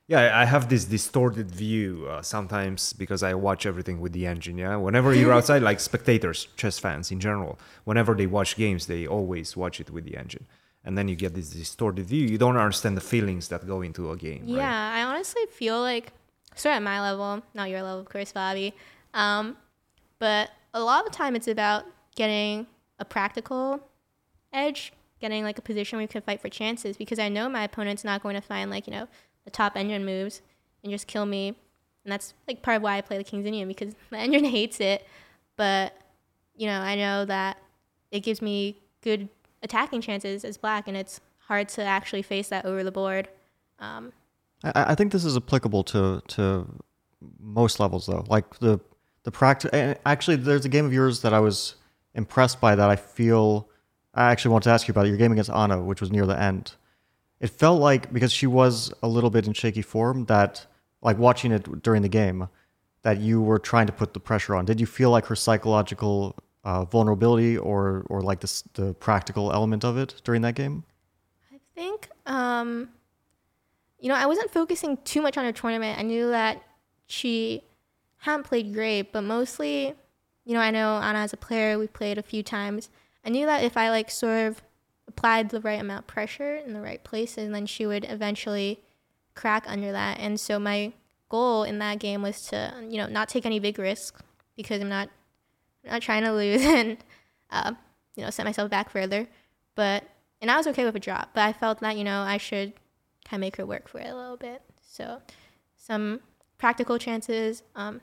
[0.07, 4.25] Yeah, I I have this distorted view uh, sometimes because I watch everything with the
[4.33, 4.57] engine.
[4.57, 7.53] Yeah, whenever you're outside, like spectators, chess fans in general,
[7.89, 10.45] whenever they watch games, they always watch it with the engine,
[10.83, 12.25] and then you get this distorted view.
[12.33, 14.43] You don't understand the feelings that go into a game.
[14.45, 14.99] Yeah, right?
[14.99, 16.11] I honestly feel like,
[16.55, 18.73] sort of at my level, not your level, of course, Bobby.
[19.13, 19.57] Um,
[20.19, 22.67] but a lot of the time, it's about getting
[22.99, 23.81] a practical
[24.53, 26.97] edge, getting like a position where you can fight for chances.
[26.97, 29.07] Because I know my opponent's not going to find like you know
[29.43, 30.41] the top engine moves
[30.83, 33.67] and just kill me, and that's like part of why I play the King's Indian
[33.67, 35.05] because the engine hates it.
[35.55, 35.93] But
[36.55, 37.57] you know, I know that
[38.11, 39.29] it gives me good
[39.61, 43.27] attacking chances as black, and it's hard to actually face that over the board.
[43.79, 44.13] Um,
[44.65, 46.67] I, I think this is applicable to to
[47.39, 48.25] most levels though.
[48.27, 48.79] Like the
[49.23, 49.97] the practice.
[50.05, 51.75] Actually, there's a game of yours that I was
[52.13, 53.69] impressed by that I feel.
[54.13, 55.07] I actually want to ask you about.
[55.07, 56.75] Your game against Anna, which was near the end.
[57.41, 60.65] It felt like because she was a little bit in shaky form that,
[61.01, 62.47] like watching it during the game,
[63.01, 64.65] that you were trying to put the pressure on.
[64.65, 69.83] Did you feel like her psychological uh, vulnerability or or like the the practical element
[69.83, 70.83] of it during that game?
[71.53, 72.89] I think, um,
[74.05, 75.97] you know, I wasn't focusing too much on her tournament.
[75.97, 76.61] I knew that
[77.07, 77.63] she
[78.17, 79.95] hadn't played great, but mostly,
[80.45, 82.91] you know, I know Anna as a player, we played a few times.
[83.25, 84.61] I knew that if I like sort of
[85.07, 88.79] applied the right amount of pressure in the right places, then she would eventually
[89.33, 90.19] crack under that.
[90.19, 90.93] And so my
[91.29, 94.21] goal in that game was to, you know, not take any big risks
[94.55, 95.09] because I'm not,
[95.83, 96.61] I'm not trying to lose.
[96.63, 96.97] And
[97.49, 97.73] uh,
[98.15, 99.27] you know, set myself back further.
[99.73, 100.03] But
[100.41, 102.73] and I was okay with a drop, but I felt that you know I should
[103.27, 104.61] kind of make her work for it a little bit.
[104.87, 105.21] So
[105.75, 106.21] some
[106.57, 108.01] practical chances, um,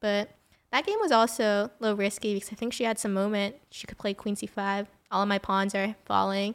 [0.00, 0.30] but
[0.70, 3.86] that game was also a little risky because I think she had some moment she
[3.86, 4.86] could play queen c5.
[5.10, 6.54] All of my pawns are falling,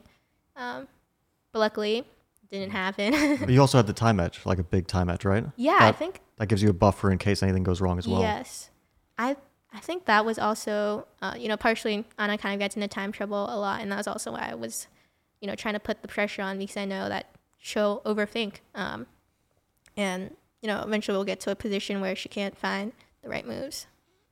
[0.56, 0.88] um,
[1.52, 2.06] but luckily
[2.52, 3.38] didn't happen.
[3.40, 5.46] But you also had the time edge, like a big time edge, right?
[5.58, 8.22] yeah, I think That gives you a buffer in case anything goes wrong as well.
[8.22, 8.70] Yes,
[9.18, 9.36] I
[9.74, 13.12] I think that was also uh, you know partially Anna kind of gets into time
[13.12, 14.88] trouble a lot, and that was also why I was
[15.42, 19.08] you know trying to put the pressure on because I know that she'll overthink, um,
[19.96, 23.48] and you know eventually we'll get to a position where she can't find the right
[23.48, 23.88] moves.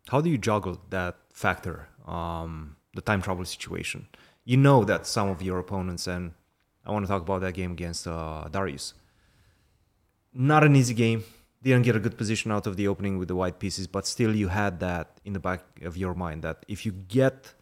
[0.09, 4.07] How do you juggle that factor, um, the time trouble situation?
[4.43, 6.33] You know that some of your opponents, and
[6.85, 8.93] I want to talk about that game against uh, Darius.
[10.33, 11.23] Not an easy game.
[11.63, 14.35] Didn't get a good position out of the opening with the white pieces, but still
[14.35, 17.55] you had that in the back of your mind that if you get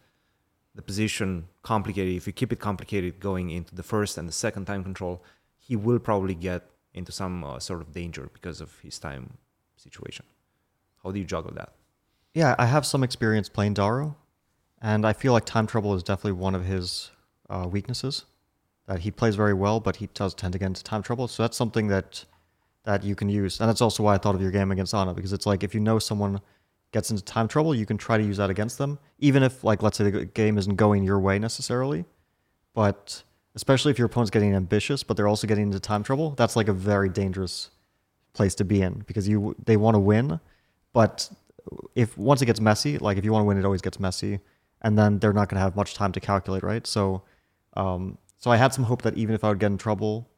[0.74, 4.66] the position complicated, if you keep it complicated going into the first and the second
[4.66, 5.22] time control,
[5.66, 9.38] he will probably get into some uh, sort of danger because of his time
[9.76, 10.26] situation.
[11.02, 11.72] How do you juggle that?
[12.34, 14.14] Yeah, I have some experience playing Daro,
[14.82, 17.10] and I feel like time trouble is definitely one of his
[17.48, 18.24] uh, weaknesses.
[18.86, 21.26] That he plays very well, but he does tend to get into time trouble.
[21.26, 22.24] So that's something that
[22.84, 25.14] that you can use, and that's also why I thought of your game against Anna
[25.14, 26.42] because it's like if you know someone
[26.92, 29.82] gets into time trouble, you can try to use that against them, even if like
[29.82, 32.04] let's say the game isn't going your way necessarily,
[32.74, 33.22] but
[33.54, 36.68] especially if your opponent's getting ambitious, but they're also getting into time trouble, that's like
[36.68, 37.70] a very dangerous
[38.32, 40.40] place to be in because you they want to win,
[40.92, 41.30] but
[41.94, 44.40] if once it gets messy, like if you want to win, it always gets messy,
[44.82, 46.86] and then they're not going to have much time to calculate, right?
[46.86, 47.22] So,
[47.74, 50.28] um, so I had some hope that even if I would get in trouble,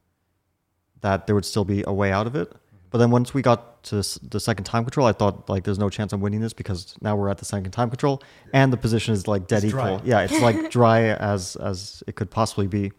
[1.00, 2.52] that there would still be a way out of it.
[2.90, 5.90] But then once we got to the second time control, I thought like there's no
[5.90, 9.12] chance I'm winning this because now we're at the second time control, and the position
[9.14, 9.94] is like dead It's dry.
[9.94, 10.08] equal.
[10.08, 12.92] Yeah, it's like dry as as it could possibly be.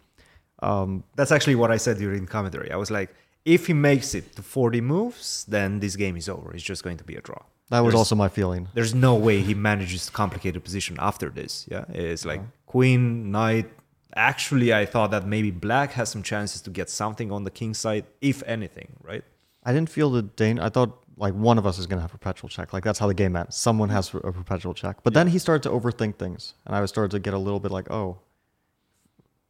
[0.62, 2.72] Um, That's actually what I said during commentary.
[2.72, 3.14] I was like,
[3.46, 6.54] if he makes it to 40 moves, then this game is over.
[6.54, 7.42] It's just going to be a draw.
[7.70, 8.68] that was There's- also my feeling.
[8.74, 11.66] There's no way he manages to complicate a position after this.
[11.72, 13.68] Yeah, it's like queen, knight.
[14.16, 17.74] Actually, I thought that maybe black has some chances to get something on the king
[17.74, 19.24] side, if anything, right?
[19.64, 20.64] I didn't feel the danger.
[20.64, 22.74] I thought like one of us is going to have perpetual check.
[22.74, 23.56] Like that's how the game ends.
[23.56, 24.98] Someone has a perpetual check.
[25.04, 27.60] But then he started to overthink things, and I was started to get a little
[27.60, 28.18] bit like, oh.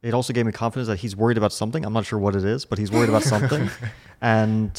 [0.08, 1.84] It also gave me confidence that he's worried about something.
[1.86, 3.70] I'm not sure what it is, but he's worried about something,
[4.22, 4.72] and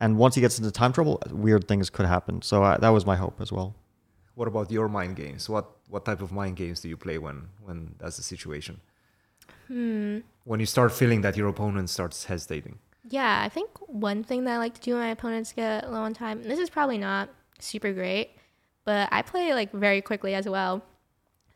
[0.00, 2.42] and once he gets into time trouble, weird things could happen.
[2.42, 3.74] So I, that was my hope as well.
[4.36, 5.48] What about your mind games?
[5.48, 8.80] What what type of mind games do you play when when that's the situation?
[9.66, 10.18] Hmm.
[10.44, 12.78] When you start feeling that your opponent starts hesitating.
[13.08, 16.02] Yeah, I think one thing that I like to do when my opponents get low
[16.02, 18.36] on time, and this is probably not super great,
[18.84, 20.84] but I play like very quickly as well.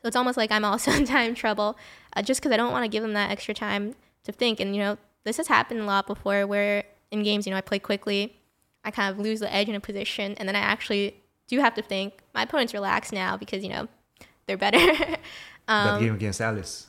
[0.07, 1.77] So it's almost like I'm also in time trouble,
[2.15, 3.93] uh, just because I don't want to give them that extra time
[4.23, 4.61] to think.
[4.61, 7.61] And you know, this has happened a lot before, where in games, you know, I
[7.61, 8.37] play quickly,
[8.85, 11.17] I kind of lose the edge in a position, and then I actually
[11.47, 12.21] do have to think.
[12.33, 13.89] My opponent's relaxed now because you know
[14.45, 14.77] they're better.
[14.97, 15.19] that
[15.67, 16.87] um, game against Alice.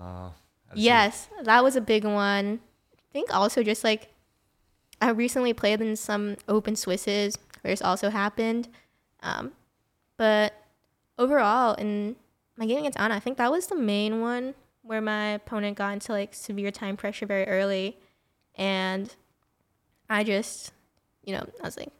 [0.00, 0.30] Uh,
[0.74, 2.60] Yes, that was a big one.
[2.94, 4.08] I think also just like
[5.02, 8.68] I recently played in some open Swisses where this also happened.
[9.22, 9.52] Um,
[10.16, 10.54] but
[11.18, 12.16] overall, in
[12.56, 15.92] my game against Anna, I think that was the main one where my opponent got
[15.94, 17.96] into like severe time pressure very early.
[18.56, 19.14] And
[20.08, 20.72] I just,
[21.24, 21.90] you know, I was like,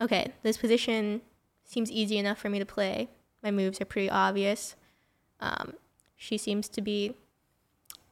[0.00, 1.20] okay, this position
[1.64, 3.08] seems easy enough for me to play.
[3.42, 4.76] My moves are pretty obvious.
[5.40, 5.74] Um,
[6.16, 7.14] she seems to be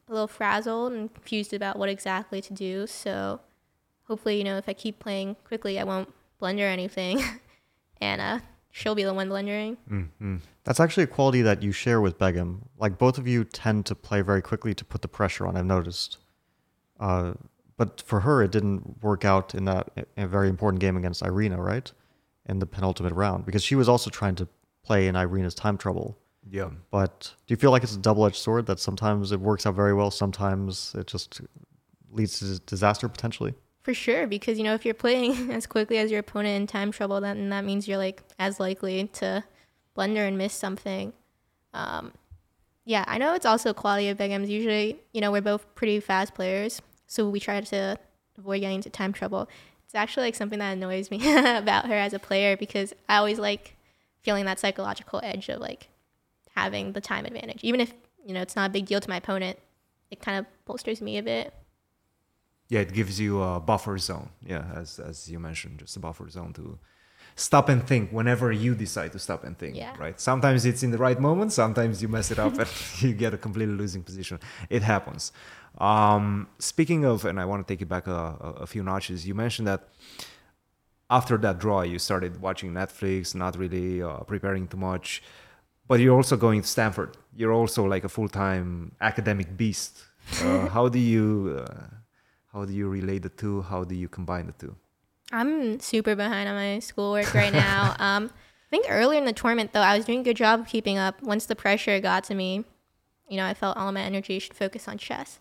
[0.08, 2.86] a little frazzled and confused about what exactly to do.
[2.86, 3.40] So
[4.04, 7.22] hopefully, you know, if I keep playing quickly, I won't blunder anything.
[8.00, 8.40] and uh,
[8.72, 9.76] she'll be the one blundering.
[9.88, 10.40] Mm, mm.
[10.64, 12.62] That's actually a quality that you share with Begim.
[12.78, 15.56] Like both of you tend to play very quickly to put the pressure on.
[15.56, 16.18] I've noticed.
[16.98, 17.32] Uh,
[17.76, 21.24] but for her, it didn't work out in that in a very important game against
[21.24, 21.90] Irina, right?
[22.46, 24.48] In the penultimate round, because she was also trying to
[24.84, 26.18] play in Irina's time trouble.
[26.48, 26.70] Yeah.
[26.90, 29.94] But do you feel like it's a double-edged sword that sometimes it works out very
[29.94, 31.40] well, sometimes it just
[32.10, 33.54] leads to disaster potentially?
[33.82, 36.92] For sure, because you know if you're playing as quickly as your opponent in time
[36.92, 39.42] trouble, then that means you're like as likely to
[40.00, 41.12] blunder and miss something.
[41.74, 42.12] Um,
[42.86, 44.48] yeah, I know it's also quality of Begim's.
[44.48, 47.98] Usually, you know, we're both pretty fast players, so we try to
[48.38, 49.46] avoid getting into time trouble.
[49.84, 53.38] It's actually like something that annoys me about her as a player because I always
[53.38, 53.76] like
[54.22, 55.88] feeling that psychological edge of like
[56.56, 57.92] having the time advantage, even if
[58.24, 59.58] you know it's not a big deal to my opponent.
[60.10, 61.52] It kind of bolsters me a bit.
[62.70, 64.30] yeah, it gives you a buffer zone.
[64.42, 66.78] Yeah, as as you mentioned, just a buffer zone to
[67.40, 69.74] stop and think whenever you decide to stop and think.
[69.74, 69.94] Yeah.
[69.98, 70.20] Right.
[70.20, 71.52] Sometimes it's in the right moment.
[71.52, 72.68] Sometimes you mess it up and
[73.00, 74.38] you get a completely losing position.
[74.68, 75.32] It happens.
[75.78, 79.26] Um, speaking of, and I want to take it back a, a, few notches.
[79.26, 79.88] You mentioned that
[81.08, 85.22] after that draw, you started watching Netflix, not really uh, preparing too much.
[85.88, 87.16] But you're also going to Stanford.
[87.34, 90.04] You're also like a full-time academic beast.
[90.42, 91.86] Uh, how do you uh,
[92.52, 93.62] how do you relate the two?
[93.62, 94.76] How do you combine the two?
[95.30, 97.94] I'm super behind on my schoolwork right now.
[97.98, 100.66] um, I think earlier in the tournament, though, I was doing a good job of
[100.66, 101.22] keeping up.
[101.22, 102.64] Once the pressure got to me,
[103.28, 105.38] you know, I felt all my energy should focus on chess.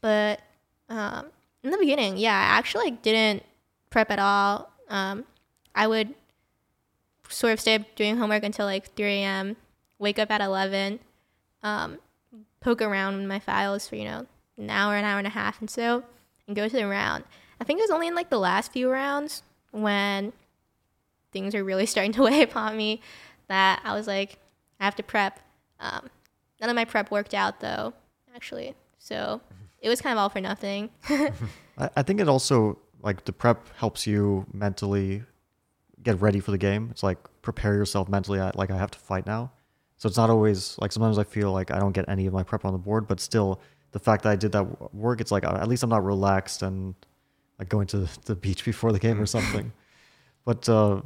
[0.00, 0.40] But
[0.88, 1.26] um,
[1.62, 3.42] in the beginning, yeah, I actually like, didn't
[3.90, 4.70] prep at all.
[4.88, 5.24] Um,
[5.74, 6.14] I would
[7.28, 9.56] sort of stay up doing homework until like 3 a.m.,
[9.98, 11.00] wake up at 11,
[11.62, 11.98] um,
[12.60, 14.26] poke around in my files for, you know,
[14.58, 16.04] an hour, an hour and a half, and so,
[16.46, 17.24] and go to the round.
[17.60, 20.32] I think it was only in like the last few rounds when
[21.32, 23.00] things are really starting to weigh upon me
[23.48, 24.38] that I was like,
[24.80, 25.40] I have to prep.
[25.80, 26.08] Um,
[26.60, 27.94] none of my prep worked out though,
[28.34, 28.74] actually.
[28.98, 29.40] So
[29.80, 30.90] it was kind of all for nothing.
[31.78, 35.22] I, think it also like the prep helps you mentally
[36.02, 36.88] get ready for the game.
[36.90, 38.38] It's like prepare yourself mentally.
[38.54, 39.52] Like I have to fight now,
[39.98, 42.42] so it's not always like sometimes I feel like I don't get any of my
[42.42, 43.60] prep on the board, but still
[43.92, 46.62] the fact that I did that work, it's like uh, at least I'm not relaxed
[46.62, 46.94] and
[47.58, 49.72] like going to the beach before the game or something.
[50.44, 51.00] But uh,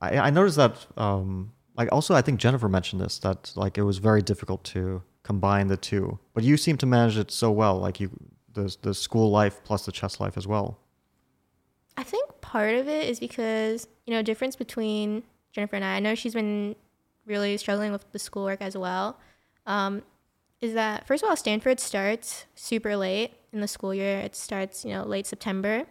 [0.00, 3.82] I, I noticed that um, like also I think Jennifer mentioned this that like it
[3.82, 7.78] was very difficult to combine the two, but you seem to manage it so well.
[7.78, 8.10] Like you
[8.52, 10.78] the the school life plus the chess life as well.
[11.96, 16.00] I think part of it is because, you know, difference between Jennifer and I, I
[16.00, 16.76] know she's been
[17.26, 19.18] really struggling with the schoolwork as well.
[19.66, 20.02] Um,
[20.60, 24.18] is that first of all, Stanford starts super late in the school year.
[24.18, 25.86] It starts, you know, late September.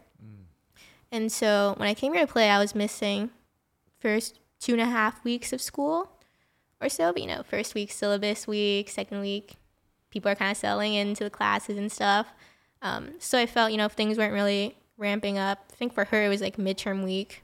[1.12, 3.32] And so when I came here to play, I was missing
[4.00, 6.12] first two and a half weeks of school
[6.82, 7.12] or so.
[7.12, 9.56] But, you know, first week syllabus week, second week,
[10.12, 12.28] people are kind of settling into the classes and stuff.
[12.82, 16.06] Um, so I felt, you know, if things weren't really ramping up, I think for
[16.06, 17.44] her it was like midterm week.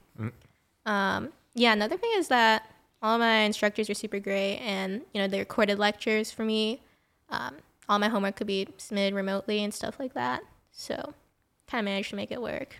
[0.85, 2.69] Um, yeah, another thing is that
[3.01, 6.81] all my instructors were super great and, you know, they recorded lectures for me.
[7.29, 7.55] Um,
[7.87, 10.43] all my homework could be submitted remotely and stuff like that.
[10.71, 11.13] So
[11.67, 12.75] kind of managed to make it work.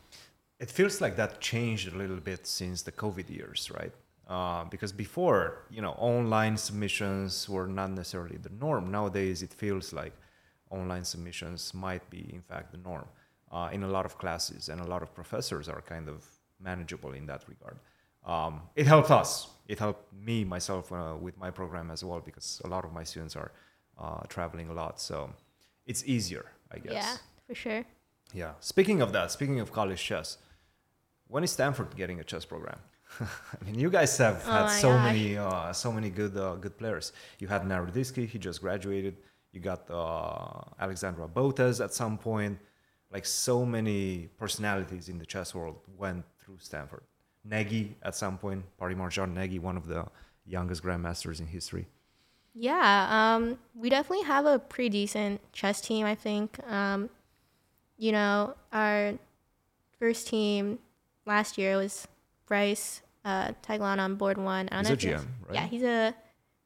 [0.60, 3.92] It feels like that changed a little bit since the COVID years, right?
[4.28, 8.92] Uh, because before, you know, online submissions were not necessarily the norm.
[8.92, 10.14] Nowadays, it feels like
[10.70, 13.06] online submissions might be, in fact, the norm
[13.52, 16.26] uh, in a lot of classes, and a lot of professors are kind of
[16.60, 17.78] manageable in that regard.
[18.26, 19.50] Um, it helped us.
[19.68, 23.04] It helped me myself uh, with my program as well because a lot of my
[23.04, 23.52] students are
[24.00, 25.30] uh, traveling a lot, so
[25.86, 26.94] it's easier, I guess.
[26.94, 27.16] Yeah,
[27.48, 27.84] for sure.
[28.34, 28.54] Yeah.
[28.60, 30.38] Speaking of that, speaking of college chess,
[31.28, 32.80] when is Stanford getting a chess program?
[33.22, 35.04] I mean, you guys have Oh had so gosh.
[35.06, 37.14] many, uh, so many good, uh, good players.
[37.40, 39.18] You had Naroditsky, he just graduated.
[39.52, 42.58] You got uh, Alexandra Botez at some point.
[43.12, 47.04] Like so many personalities in the chess world went through Stanford.
[47.48, 50.06] Negi at some point, Parimarjan Negi, one of the
[50.46, 51.86] youngest grandmasters in history.
[52.58, 56.58] Yeah, um, we definitely have a pretty decent chess team, I think.
[56.72, 57.10] Um,
[57.98, 59.14] you know, our
[60.00, 60.80] first team
[61.26, 62.08] last year was
[62.48, 64.70] Bryce uh, Tiglon on board one.
[64.72, 65.56] I don't He's know a if you guys- GM, right?
[65.56, 66.16] Yeah, he's a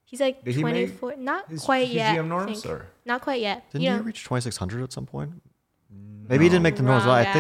[0.06, 1.16] he's like Did he 24.
[1.18, 2.16] Not His- quite his yet.
[2.18, 2.86] GM I norms, or?
[3.06, 3.70] Not quite yet.
[3.72, 5.32] Didn't you you know, reach 2600 at some point?
[6.28, 7.06] Maybe he didn't make the norms.
[7.06, 7.32] Wrong I guy.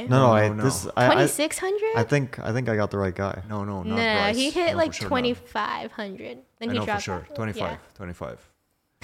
[0.00, 0.32] Think no, no.
[0.32, 0.64] I, No, no.
[0.64, 1.80] this I, I, 2600?
[1.96, 3.42] I think I think I got the right guy.
[3.48, 4.36] No, no, not no, Bryce.
[4.36, 5.16] he hit No, like sure not.
[5.20, 6.38] 2500.
[6.58, 7.26] Then I he know for dropped sure.
[7.30, 7.34] off.
[7.34, 7.76] 25, Yeah.
[7.94, 8.50] 25.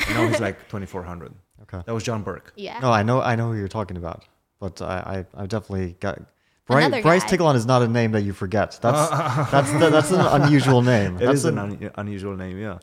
[0.08, 1.32] And now he's like 2400.
[1.62, 1.82] Okay.
[1.86, 2.52] That was John Burke.
[2.56, 2.78] yeah.
[2.80, 4.24] No, I know I know who you're talking about,
[4.58, 6.20] but I I, I definitely got.
[6.66, 7.30] Bryce, Another Bryce guy.
[7.36, 8.78] Tiglon is not a name that you forget.
[8.80, 9.10] That's
[9.50, 11.16] that's that's an unusual name.
[11.16, 12.78] It that's is an un- unusual name, yeah.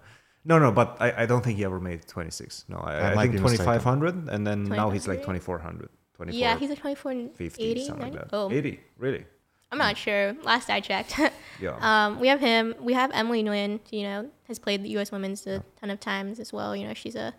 [0.45, 2.65] No, no, but I, I don't think he ever made 26.
[2.69, 3.65] No, I I, I, might think be mistaken.
[3.65, 5.89] 2500, and then now he's like 2400.
[6.19, 7.85] 24, Yeah, he's like 24 and 50, 80.
[7.85, 8.17] something 90?
[8.17, 8.35] like that.
[8.35, 9.25] Oh, 80, really?
[9.71, 10.33] I'm not sure.
[10.43, 11.17] Last I checked.
[11.61, 11.77] Yeah.
[11.81, 12.73] Um, we have him.
[12.79, 13.81] We have Emily Nguyen.
[13.91, 15.11] You know, has played the U.S.
[15.11, 16.73] Women's a ton of times as well.
[16.73, 17.33] You know, she's a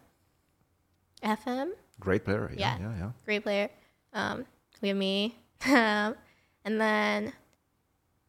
[1.23, 2.51] FM Great player.
[2.55, 2.89] Yeah, yeah.
[2.91, 3.11] yeah, yeah.
[3.25, 3.71] great player.
[4.13, 4.45] Um,
[4.83, 6.15] we have me, um,
[6.65, 7.33] and then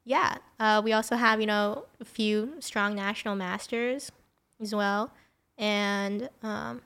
[0.06, 4.12] yeah, uh, we also have you know a few strong national masters
[4.62, 5.12] as well,
[5.58, 6.82] and um,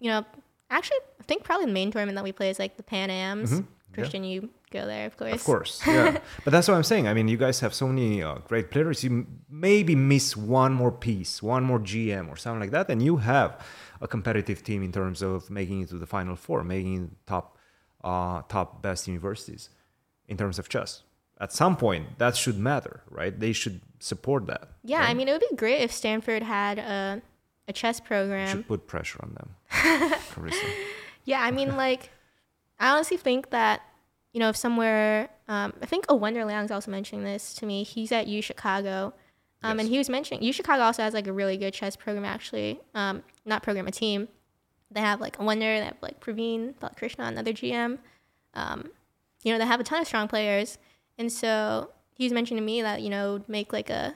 [0.00, 0.24] you know,
[0.70, 3.52] actually, I think probably the main tournament that we play is like the Pan Am's.
[3.52, 4.04] Mhm, yeah.
[4.04, 5.32] Cristian, you go there, of course.
[5.34, 6.18] Of course, yeah.
[6.44, 7.08] but that's what I'm saying.
[7.08, 9.02] I mean, you guys have so many uh, great players.
[9.04, 13.02] You m- maybe miss one more piece, one more GM or something like that, and
[13.02, 13.64] you have
[14.00, 17.56] a competitive team in terms of making it to the final four, making top,
[18.04, 19.70] uh, top best universities
[20.28, 21.02] in terms of chess.
[21.38, 23.38] at some point that should matter, right?
[23.40, 24.68] They should support that.
[24.84, 25.10] Yeah, right?
[25.10, 27.20] I mean, it would be great if Stanford had a,
[27.68, 28.48] a chess program.
[28.58, 30.12] should put pressure on them.
[31.24, 32.10] Yeah, I mean, like,
[32.78, 33.82] I honestly think that,
[34.32, 37.82] you know, if somewhere, um, I think Awonder Liang's also mentioning this to me.
[37.82, 39.12] He's at U Chicago.
[39.62, 42.24] Um, And he was mentioning U Chicago also has like a really good chess program,
[42.24, 42.80] actually.
[42.94, 44.28] Um, not program, a team.
[44.90, 47.98] They have like Awonder, they have like Praveen, Krishna, another GM.
[48.54, 48.90] Um,
[49.42, 50.78] you know, they have a ton of strong players.
[51.18, 54.14] And so he was mentioning to me that, you know, it would make like a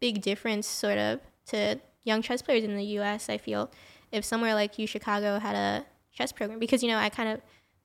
[0.00, 1.78] big difference sort of to
[2.08, 3.70] young chess players in the US, I feel,
[4.10, 6.58] if somewhere like U Chicago had a chess program.
[6.58, 7.40] Because, you know, I kind of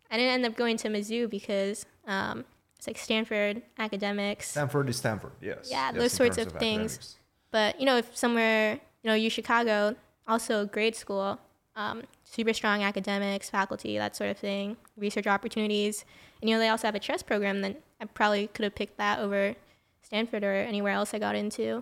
[0.09, 2.45] I didn't end up going to Mizzou because um,
[2.78, 4.49] it's like Stanford academics.
[4.49, 5.69] Stanford is Stanford, yes.
[5.71, 7.17] Yeah, yes, those sorts terms of things.
[7.51, 9.95] But you know, if somewhere you know U Chicago,
[10.28, 11.39] also a grade school,
[11.76, 16.05] um, super strong academics, faculty, that sort of thing, research opportunities,
[16.41, 17.61] and you know they also have a chess program.
[17.61, 19.55] Then I probably could have picked that over
[20.03, 21.82] Stanford or anywhere else I got into.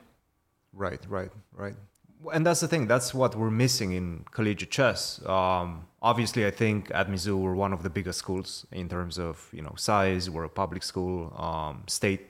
[0.71, 1.75] Right, right, right.
[2.33, 2.87] And that's the thing.
[2.87, 5.19] That's what we're missing in collegiate chess.
[5.25, 9.49] Um, obviously, I think at Mizzou we're one of the biggest schools in terms of
[9.51, 10.29] you know size.
[10.29, 12.21] We're a public school, um, state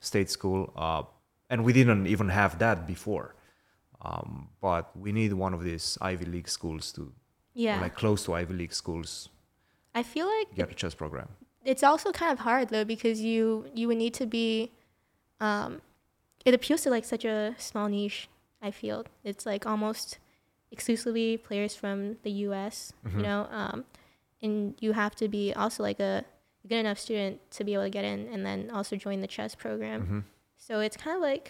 [0.00, 1.02] state school, uh,
[1.50, 3.34] and we didn't even have that before.
[4.02, 7.12] Um, but we need one of these Ivy League schools to,
[7.54, 9.28] Yeah, like close to Ivy League schools,
[9.94, 11.28] I feel like get a chess program.
[11.64, 14.70] it's also kind of hard though because you you would need to be
[15.40, 15.80] um
[16.44, 18.28] it appeals to like such a small niche
[18.68, 18.98] i feel
[19.30, 20.06] it's like almost
[20.76, 23.18] exclusively players from the us Mm-hmm.
[23.18, 23.78] you know um
[24.44, 24.54] and
[24.84, 26.24] you have to be also like a
[26.70, 29.52] good enough student to be able to get in and then also join the chess
[29.64, 30.20] program Mm-hmm.
[30.66, 31.46] so it's kind of like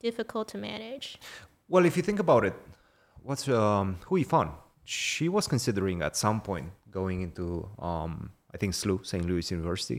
[0.00, 1.06] difficult to manage
[1.72, 2.54] Well, if you think about it,
[3.26, 4.48] what's um, Hu Yifan?
[4.84, 6.68] She was considering at some point
[6.98, 7.44] going into,
[7.88, 8.12] um,
[8.54, 9.24] I think, SLU, St.
[9.30, 9.98] Louis University.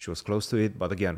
[0.00, 1.16] She was close to it, but again,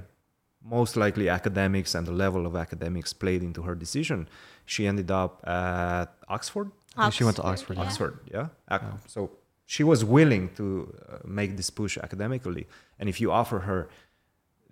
[0.69, 4.29] most likely academics and the level of academics played into her decision.
[4.65, 6.71] She ended up at Oxford.
[6.97, 7.83] I think she went to Oxford, yeah.
[7.85, 8.47] Oxford, yeah.
[8.71, 9.31] Ac- So
[9.67, 10.67] she was willing to
[11.09, 12.67] uh, make this push academically,
[12.99, 13.89] and if you offer her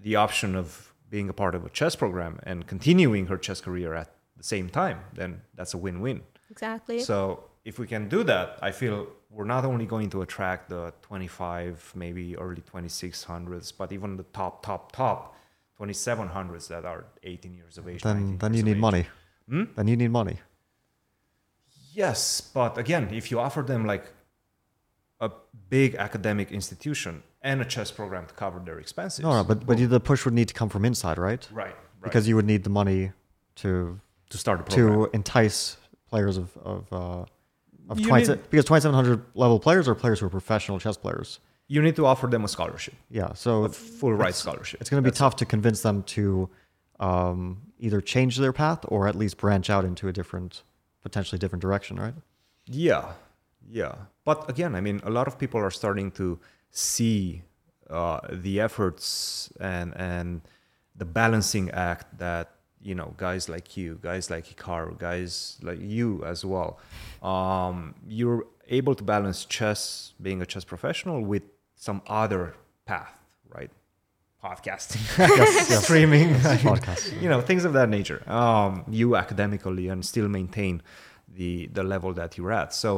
[0.01, 3.95] the option of being a part of a chess program and continuing her chess career
[3.95, 6.23] at the same time, then that's a win-win.
[6.51, 10.71] exactly So if we can do that, I feel we're not only going to attract
[10.71, 15.34] the 25, maybe early 2600s, but even the top, top, top
[15.81, 18.03] 2700s that are 18 years of age.
[18.03, 18.81] Then then you need age.
[18.89, 19.07] money.
[19.49, 19.65] Hmm?
[19.77, 20.39] Then you need money.
[21.93, 24.05] Yes, but again, if you offer them like
[25.21, 25.31] a
[25.69, 29.21] big academic institution and a chess program to cover their expenses.
[29.21, 31.47] No, no, but but the push would need to come from inside, right?
[31.53, 31.77] right, right.
[32.03, 33.13] Because you would need the money
[33.57, 34.01] to
[34.31, 34.95] to start a program.
[35.05, 35.77] to entice
[36.09, 37.25] players of of uh,
[37.91, 41.39] of You 20, need- because 2700 level players are players who are professional chess players.
[41.69, 44.81] You need to offer them a scholarship, Yeah, so a full right scholarship.
[44.81, 46.49] it's going to be That's tough to convince them to
[47.01, 50.63] um, either change their path or at least branch out into a different,
[51.03, 52.15] potentially different direction, right?
[52.67, 53.13] Yeah,
[53.69, 53.95] yeah.
[54.25, 56.39] But again, I mean, a lot of people are starting to
[56.71, 57.43] see
[57.91, 60.41] uh, the efforts and and
[60.97, 62.51] the balancing act that
[62.81, 66.79] you know guys like you, guys like Hikaru, guys like you as well.
[67.23, 71.43] Um, you're able to balance chess, being a chess professional, with
[71.87, 72.43] some other
[72.87, 73.13] path,
[73.57, 73.71] right?
[74.43, 75.03] Podcasting,
[75.85, 76.29] streaming,
[76.71, 77.03] Podcast.
[77.23, 78.21] you know things of that nature.
[78.31, 80.75] Um, you academically and still maintain
[81.39, 82.71] the the level that you're at.
[82.75, 82.91] So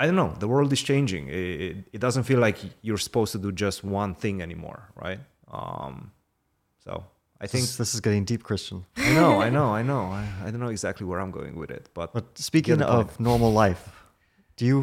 [0.00, 1.24] i don't know the world is changing.
[1.28, 5.20] It, it, it doesn't feel like you're supposed to do just one thing anymore right?
[5.58, 5.94] Um,
[6.84, 6.92] so
[7.44, 8.80] i think This, this is getting deep, Cristian.
[8.96, 10.02] i know i know i know.
[10.20, 13.50] I, I don't know exactly where i'm going with it but But speaking of normal
[13.64, 13.84] life,
[14.58, 14.80] do you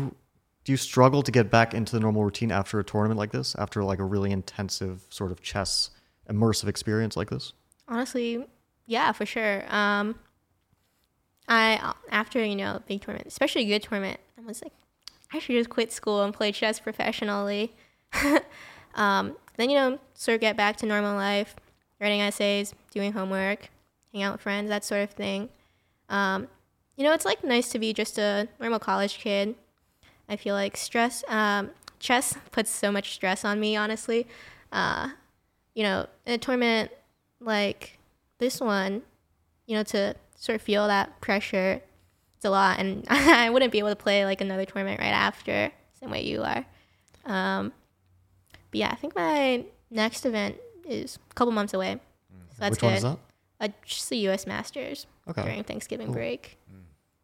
[0.66, 3.56] do you struggle to get back into the normal routine after a tournament like this?
[3.56, 5.92] After like a really intensive sort of chess
[6.28, 7.54] immersive experience like this?
[7.88, 8.44] Honestly,
[8.88, 9.64] yeah, for sure.
[9.74, 10.16] Um,
[11.48, 14.74] I after you know big tournament, especially a good tournament, I was like,
[15.32, 17.72] I should just quit school and play chess professionally.
[18.96, 21.56] um, then you know sort of get back to normal life,
[22.02, 23.70] writing essays, doing homework,
[24.12, 25.50] hang out with friends, that sort of thing.
[26.10, 26.48] Um,
[26.96, 29.54] you know, it's like nice to be just a normal college kid.
[30.30, 34.28] I feel like stress, um, chess puts so much stress on me, honestly.
[34.72, 35.10] Uh,
[35.74, 36.92] you know, in a tournament
[37.40, 37.98] like
[38.40, 39.02] this one,
[39.68, 41.82] you know, to sort of feel that pressure,
[42.36, 42.80] it's a lot.
[42.80, 46.42] And I wouldn't be able to play like another tournament right after, same way you
[46.44, 46.66] are.
[47.26, 47.72] Um,
[48.72, 50.58] but yeah, I think my next event
[50.88, 52.00] is a couple months away.
[52.52, 52.86] So that's Which good.
[52.88, 53.18] one is that?
[53.60, 54.46] Uh, just the U.S.
[54.48, 55.42] Masters Okay.
[55.44, 56.16] during Thanksgiving Cool.
[56.16, 56.58] break.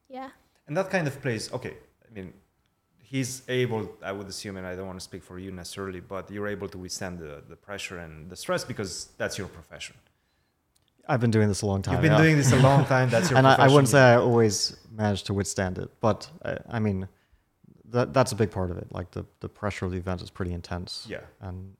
[0.09, 0.29] Yeah.
[0.67, 1.73] and that kind of plays okay
[2.05, 2.33] i mean
[3.11, 3.81] he's able.
[4.01, 6.69] I would assume, and I don't want to speak for you necessarily, but you're able
[6.69, 9.95] to withstand the, the pressure and the stress because that's your profession.
[11.09, 11.95] I've been doing this a long time.
[11.95, 12.25] You've been yeah.
[12.25, 13.09] doing this a long time.
[13.09, 16.57] That's your and I, I wouldn't say I always managed to withstand it, but I,
[16.77, 17.07] I mean,
[17.89, 18.87] that that's a big part of it.
[18.91, 21.05] Like the the pressure of the event is pretty intense.
[21.09, 21.21] Yeah.
[21.41, 21.75] and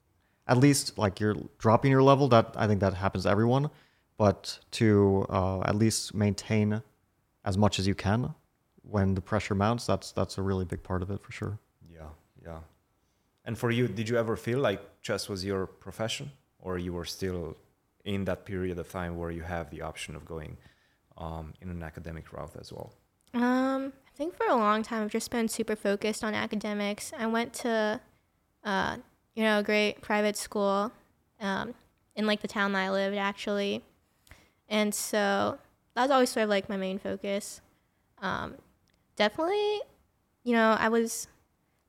[0.48, 2.28] at least like you're dropping your level.
[2.28, 3.70] That I think that happens to everyone,
[4.18, 6.82] but to uh, at least maintain
[7.46, 8.34] as much as you can
[8.84, 11.60] when the pressure mounts, that's that's a really big part of it for sure.
[11.90, 12.10] Yeah,
[12.44, 12.60] yeah.
[13.46, 17.06] And for you, did you ever feel like chess was your profession, or you were
[17.06, 17.58] still
[18.06, 20.58] in that period of time where you have the option of going
[21.18, 22.94] um, in an academic route as well?
[23.34, 27.14] Um, I think for a long time I've just been super focused on academics.
[27.18, 28.02] I went to,
[28.64, 28.98] uh,
[29.36, 30.92] you know, a great private school,
[31.40, 31.74] um,
[32.16, 33.84] in like the town that I lived actually,
[34.68, 35.58] and so
[35.96, 37.62] that was always sort of like my main focus.
[38.22, 38.56] Um,
[39.22, 39.82] definitely,
[40.44, 41.28] you know, I was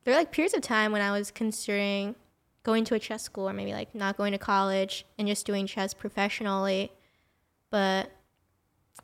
[0.05, 2.15] there were like periods of time when I was considering
[2.63, 5.67] going to a chess school or maybe like not going to college and just doing
[5.67, 6.93] chess professionally,
[7.71, 8.11] but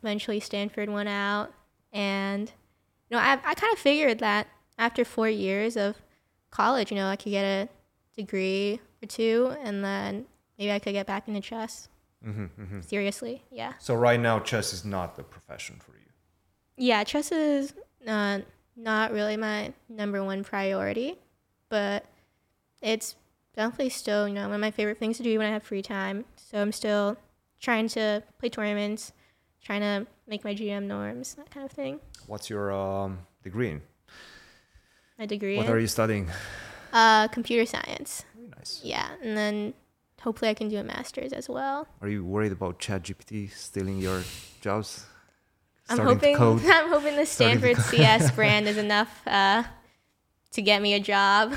[0.02, 1.54] eventually Stanford went out
[1.90, 2.52] and
[3.08, 4.46] you know I I kind of figured that
[4.78, 5.96] after 4 years of
[6.50, 7.68] college, you know, I could get a
[8.14, 10.26] degree or two and then
[10.58, 11.88] maybe I could get back into chess.
[12.26, 12.80] Mm-hmm, mm-hmm.
[12.82, 13.44] Seriously.
[13.50, 13.72] Yeah.
[13.78, 16.10] So right now, chess is not the profession for you.
[16.76, 17.72] Yeah, chess is
[18.06, 18.40] uh,
[18.76, 21.18] not really my number one priority,
[21.68, 22.04] but
[22.80, 23.16] it's
[23.56, 25.82] definitely still, you know, one of my favorite things to do when I have free
[25.82, 26.24] time.
[26.36, 27.16] So I'm still
[27.60, 29.12] trying to play tournaments,
[29.62, 32.00] trying to make my GM norms, that kind of thing.
[32.26, 33.82] What's your um, degree in?
[35.18, 36.28] My degree What in are you studying?
[36.92, 38.24] uh, computer science.
[38.36, 38.80] Very nice.
[38.84, 39.74] Yeah, and then
[40.20, 41.88] hopefully I can do a master's as well.
[42.00, 44.22] Are you worried about ChatGPT stealing your
[44.60, 45.06] jobs?
[45.88, 46.62] I'm hoping code?
[46.66, 49.62] I'm hoping the Stanford CS brand is enough uh,
[50.52, 51.54] to get me a job.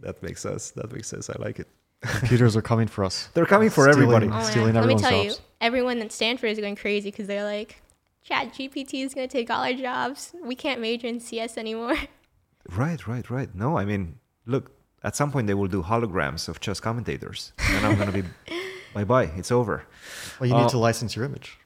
[0.00, 0.70] That makes sense.
[0.72, 1.28] That makes sense.
[1.28, 1.68] I like it.
[2.02, 3.28] Computers are coming for us.
[3.34, 4.26] They're coming for Stealing- everybody.
[4.26, 4.80] Oh my Stealing God.
[4.80, 5.38] Let me everyone's tell jobs.
[5.38, 7.82] you, everyone at Stanford is going crazy because they're like,
[8.22, 10.32] Chat GPT is going to take all our jobs.
[10.42, 11.96] We can't major in CS anymore.
[12.70, 13.54] Right, right, right.
[13.54, 14.72] No, I mean, look,
[15.02, 17.52] at some point they will do holograms of chess commentators.
[17.58, 18.28] And I'm going to be,
[18.92, 19.84] bye bye, it's over.
[20.38, 21.56] Well, you Uh, need to license your image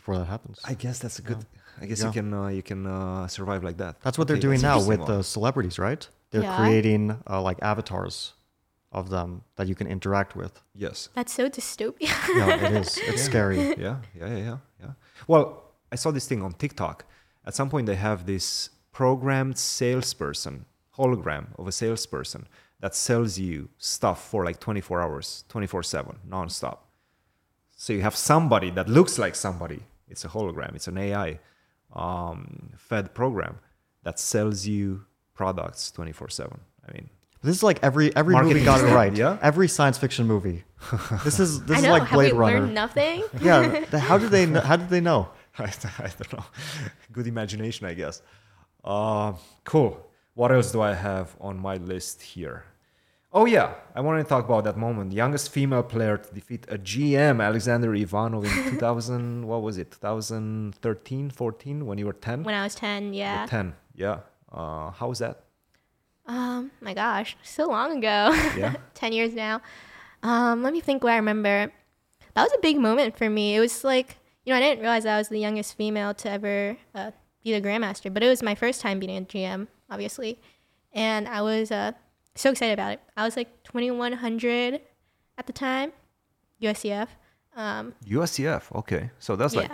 [0.00, 0.58] before that happens.
[0.64, 1.42] I guess that's a good,
[1.82, 2.06] I guess Yeah.
[2.08, 3.92] you can, uh, you can uh, survive like that.
[4.04, 5.08] That's what they're Okay, doing now with one.
[5.12, 6.02] the celebrities, right?
[6.30, 6.56] They're Yeah.
[6.60, 8.16] creating uh, like avatars
[8.92, 10.54] of them that you can interact with.
[10.74, 10.96] Yes.
[11.14, 12.10] That's so dystopian.
[12.38, 12.98] Yeah, it is.
[13.10, 13.58] It's scary.
[13.86, 14.92] yeah, yeah, yeah, yeah, yeah.
[15.28, 15.44] Well,
[15.92, 17.04] I saw this thing on TikTok.
[17.48, 20.64] At some point, they have this programmed salesperson,
[20.98, 22.42] hologram of a salesperson
[22.80, 26.78] that sells you stuff for like 24 hours, 24 7, nonstop.
[27.76, 29.80] So you have somebody that looks like somebody.
[30.10, 31.38] It's a hologram, it's an AI
[31.94, 33.58] um, fed program
[34.02, 35.04] that sells you
[35.34, 36.60] products 24 7.
[36.88, 37.10] I mean,
[37.42, 39.14] This is like every every movie got it right.
[39.14, 39.38] yeah?
[39.42, 40.64] Every science fiction movie.
[41.24, 41.92] This is this I is know.
[41.92, 42.60] like Have we Blade Runner.
[42.60, 43.22] learned nothing?
[43.40, 43.84] yeah.
[43.98, 45.28] How did they know, how did they know?
[45.58, 45.64] I,
[45.98, 46.44] I don't know.
[47.12, 48.22] Good imagination, I guess.
[48.84, 49.32] Uh,
[49.64, 50.06] cool.
[50.34, 52.64] What else do I have on my list here?
[53.32, 55.10] Oh yeah, I wanted to talk about that moment.
[55.10, 59.46] The youngest female player to defeat a GM, Alexander Ivanov, in 2000.
[59.46, 59.92] what was it?
[59.92, 62.42] 2013, 14, when you were 10.
[62.42, 63.46] when I was 10, You were yeah.
[63.46, 63.74] 10.
[63.94, 64.18] Yeah.
[64.52, 65.44] Uh, how was that?
[66.26, 68.32] Um, my gosh, so long ago.
[68.56, 68.74] Yeah.
[68.94, 69.62] 10 years now.
[70.24, 71.72] Um, let me think what I remember.
[72.34, 73.54] That was a big moment for me.
[73.56, 76.76] It was like, you know, I didn't realize I was the youngest female to ever
[76.96, 77.10] uh,
[77.44, 80.40] be the Grandmaster, but it was my first time being a GM, obviously.
[80.92, 81.92] And I was uh,
[82.40, 83.00] so excited about it.
[83.16, 84.80] I was like 2100
[85.38, 85.92] at the time,
[86.62, 87.08] USCF.
[87.56, 88.74] Um, USCF.
[88.76, 89.60] Okay, so that's yeah.
[89.62, 89.72] like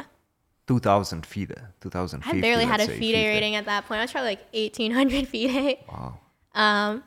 [0.66, 1.54] 2,000 FIDE.
[1.80, 2.38] 2050.
[2.38, 4.00] I barely had a say, FIDE rating at that point.
[4.00, 5.78] I was probably like 1800 FIDE.
[5.88, 6.18] Wow.
[6.54, 7.04] Um,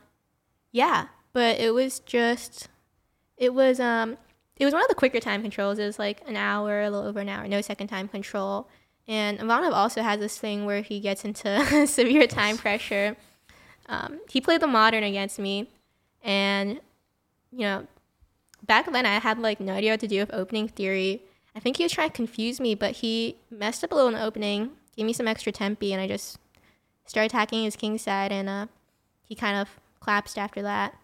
[0.72, 2.68] yeah, but it was just,
[3.36, 4.16] it was um,
[4.60, 5.78] it was one of the quicker time controls.
[5.78, 8.68] It was like an hour, a little over an hour, no second time control.
[9.08, 13.16] And Ivanov also has this thing where he gets into severe time pressure.
[13.90, 15.68] Um, he played the modern against me,
[16.22, 16.80] and
[17.50, 17.86] you know,
[18.64, 21.22] back then I had like no idea what to do with opening theory.
[21.56, 24.14] I think he was trying to confuse me, but he messed up a little in
[24.14, 26.38] the opening, gave me some extra tempi, and I just
[27.04, 28.66] started attacking his king side, and uh,
[29.26, 29.68] he kind of
[30.00, 30.94] collapsed after that.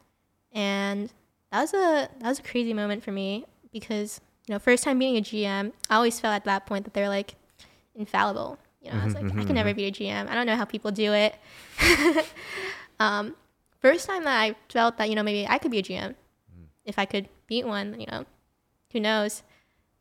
[0.53, 1.13] And
[1.51, 5.01] that was a that was a crazy moment for me because you know first time
[5.01, 7.35] beating a GM, I always felt at that point that they're like
[7.97, 8.59] infallible.
[8.81, 10.29] You know, I was like, I can never beat a GM.
[10.29, 11.35] I don't know how people do it.
[12.99, 13.35] um,
[13.81, 16.15] first time that I felt that you know maybe I could be a GM
[16.85, 17.99] if I could beat one.
[18.01, 18.25] You know,
[18.93, 19.43] who knows?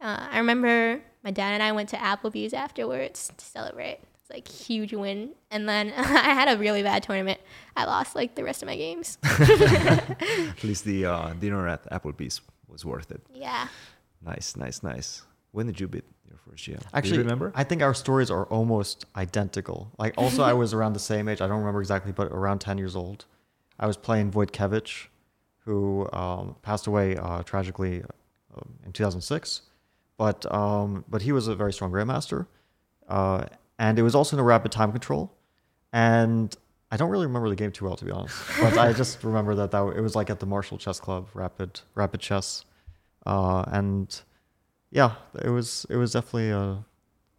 [0.01, 3.99] Uh, I remember my dad and I went to Applebee's afterwards to celebrate.
[4.21, 5.31] It's like huge win.
[5.51, 7.39] And then I had a really bad tournament.
[7.75, 9.17] I lost like the rest of my games.
[9.23, 13.21] At least the uh, dinner at Applebee's was worth it.
[13.33, 13.67] yeah.
[14.21, 15.21] Nice, nice, nice.
[15.51, 16.79] When did you beat your first GM?
[16.79, 17.51] Do Actually, remember?
[17.55, 19.91] I think our stories are almost identical.
[19.97, 21.41] Like, also, I was around the same age.
[21.41, 23.25] I don't remember exactly, but around 10 years old.
[23.79, 25.07] I was playing Wojtkiewicz,
[25.59, 28.03] who um, passed away uh, tragically
[28.55, 29.61] um, in 2006.
[30.17, 32.47] But um, but he was a very strong grandmaster,
[33.09, 33.45] uh,
[33.77, 35.33] and it was also in a rapid time control.
[35.91, 36.55] And
[36.89, 38.37] I don't really remember the game too well, to be honest.
[38.61, 41.81] But I just remember that, that it was like at the Marshall Chess Club, rapid
[41.95, 42.63] rapid chess,
[43.25, 44.21] uh, and
[44.99, 45.11] yeah,
[45.47, 46.65] it was it was definitely a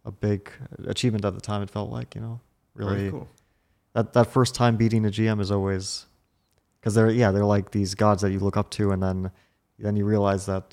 [0.05, 0.41] a big
[0.93, 1.61] achievement at the time.
[1.65, 2.39] It felt like you know
[2.75, 3.27] Very really cool.
[3.95, 6.05] that that first time beating a GM is always
[6.79, 9.31] because they're yeah they're like these gods that you look up to, and then
[9.79, 10.67] then you realize that,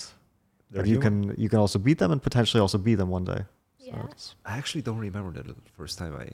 [0.70, 3.43] that you can you can also beat them and potentially also beat them one day.
[3.78, 4.05] So Yeah.
[4.05, 6.26] it's- I actually don't remember the the first time I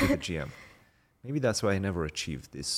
[0.00, 0.48] beat a GM.
[1.24, 2.70] Maybe that's why I never achieved this,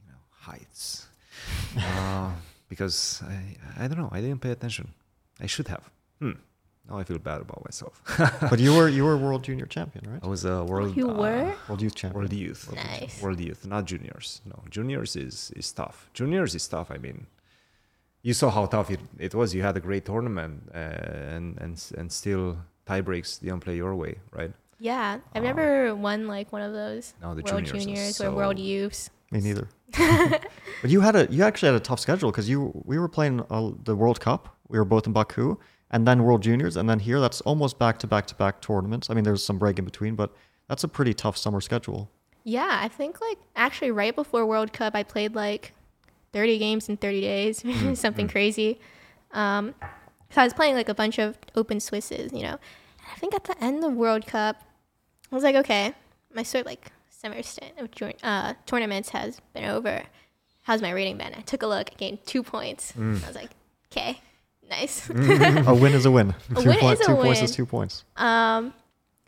[0.00, 1.08] you know, heights.
[1.76, 2.30] Uh,
[2.68, 3.36] because I,
[3.84, 4.10] I don't know.
[4.18, 4.86] I didn't pay attention.
[5.44, 5.84] I should have.
[6.20, 6.36] Hmm.
[6.88, 8.02] Now I feel bad about myself.
[8.50, 10.20] but you were you were world junior champion, right?
[10.22, 10.96] I was a world.
[10.96, 11.54] you uh, were?
[11.68, 12.18] World youth champion.
[12.20, 12.72] World youth.
[12.74, 13.22] Nice.
[13.22, 14.40] World youth, not juniors.
[14.44, 16.10] No, juniors is is tough.
[16.12, 16.90] Juniors is tough.
[16.90, 17.26] I mean,
[18.22, 19.54] you saw how tough it, it was.
[19.54, 20.78] You had a great tournament, uh,
[21.36, 24.52] and and and still tie breaks didn't play your way, right?
[24.80, 25.20] Yeah.
[25.34, 28.30] I've Um, never won like one of those No, the World juniors are Juniors or
[28.32, 29.10] World so- Youths.
[29.30, 29.66] Me neither.
[30.82, 33.40] but you had a you actually had a tough schedule because you we were playing
[33.50, 34.48] uh, the World Cup.
[34.68, 35.56] We were both in Baku,
[35.92, 39.10] and then World Juniors, and then here that's almost back to back to back tournaments.
[39.10, 40.34] I mean, there's some break in between, but
[40.68, 42.10] that's a pretty tough summer schedule.
[42.44, 45.72] Yeah, I think like actually right before World Cup, I played like
[46.32, 47.64] 30 games in 30 days,
[48.00, 48.80] something crazy.
[49.32, 49.74] Um,
[50.30, 52.58] so I was playing like a bunch of open Swisses, you know.
[52.98, 54.62] And I think at the end of World Cup,
[55.30, 55.94] I was like, okay,
[56.34, 60.02] my sort of like summer stint of uh, tournaments has been over.
[60.62, 61.34] How's my rating been?
[61.34, 62.94] I took a look, I gained two points.
[62.98, 63.50] I was like,
[63.92, 64.20] okay,
[64.68, 65.08] nice.
[65.10, 66.34] a win is a win.
[66.50, 67.44] A two win point- is a two points win.
[67.44, 68.04] is two points.
[68.16, 68.74] Um,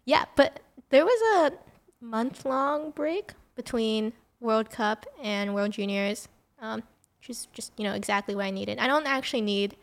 [0.04, 0.60] yeah, but
[0.90, 6.28] there was a month long break between World Cup and World Juniors,
[6.60, 6.82] um,
[7.20, 8.78] which is just you know exactly what I needed.
[8.78, 9.76] I don't actually need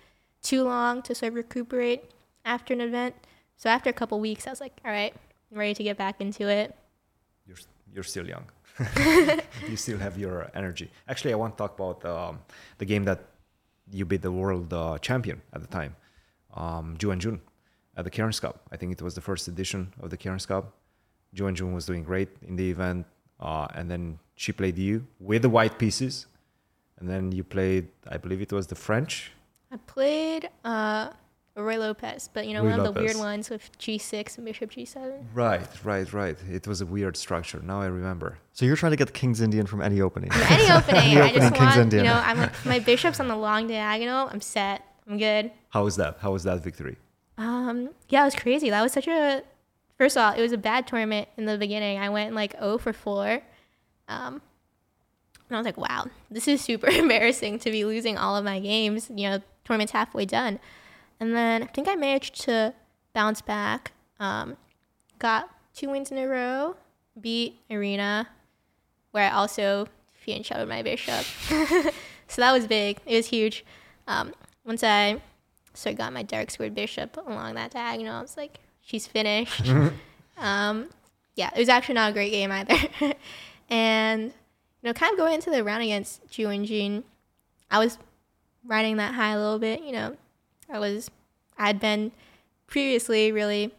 [0.43, 2.11] too long to sort of recuperate
[2.45, 3.15] after an event.
[3.57, 5.13] So after a couple weeks, I was like, all right,
[5.51, 6.75] I'm ready to get back into it.
[7.45, 7.57] You're
[7.93, 8.45] you're still young.
[9.69, 10.89] you still have your energy.
[11.07, 12.39] Actually, I want to talk about um,
[12.77, 13.19] the game that
[13.91, 15.95] you beat the world uh, champion at the time,
[16.53, 17.39] um, Ju Wenjun,
[17.95, 18.61] at the Cairns Cup.
[18.71, 20.73] I think it was the first edition of the Cairns Cup.
[21.33, 23.05] Ju Wenjun was doing great in the event,
[23.39, 26.27] uh, and then she played you with the white pieces,
[26.99, 29.31] and then you played, I believe it was the French.
[29.71, 31.09] I played uh,
[31.57, 34.71] Ruy Lopez, but you know Ruy one of the weird ones with G6 and Bishop
[34.71, 35.25] G7.
[35.33, 36.37] Right, right, right.
[36.49, 37.59] It was a weird structure.
[37.61, 38.37] Now I remember.
[38.53, 40.31] So you're trying to get the King's Indian from any opening.
[40.31, 42.05] From Any opening, Any I opening just King's want Indian.
[42.05, 44.29] you know I'm like, my bishop's on the long diagonal.
[44.31, 44.85] I'm set.
[45.09, 45.51] I'm good.
[45.69, 46.17] How was that?
[46.21, 46.97] How was that victory?
[47.37, 48.69] Um, yeah, it was crazy.
[48.69, 49.43] That was such a.
[49.97, 51.99] First of all, it was a bad tournament in the beginning.
[51.99, 53.41] I went like 0 for 4.
[54.07, 54.41] Um,
[55.47, 58.59] and I was like, wow, this is super embarrassing to be losing all of my
[58.59, 59.11] games.
[59.13, 60.59] You know, tournament's halfway done.
[61.21, 62.73] And then I think I managed to
[63.13, 63.91] bounce back.
[64.19, 64.57] Um,
[65.19, 66.75] got two wins in a row,
[67.19, 68.27] beat Irina,
[69.11, 69.87] where I also
[70.25, 71.23] fianchettoed my bishop.
[72.27, 72.97] so that was big.
[73.05, 73.63] It was huge.
[74.07, 74.33] Um,
[74.65, 75.21] once I
[75.73, 78.15] so I got my dark squared bishop along that diagonal.
[78.15, 79.69] I was like, she's finished.
[80.37, 80.89] um,
[81.35, 82.75] yeah, it was actually not a great game either.
[83.69, 84.31] and you
[84.83, 87.03] know, kind of going into the round against Ju Wenjun,
[87.69, 87.99] I was
[88.65, 89.83] riding that high a little bit.
[89.83, 90.17] You know,
[90.71, 91.11] I was
[91.57, 92.11] I'd been
[92.67, 93.71] previously really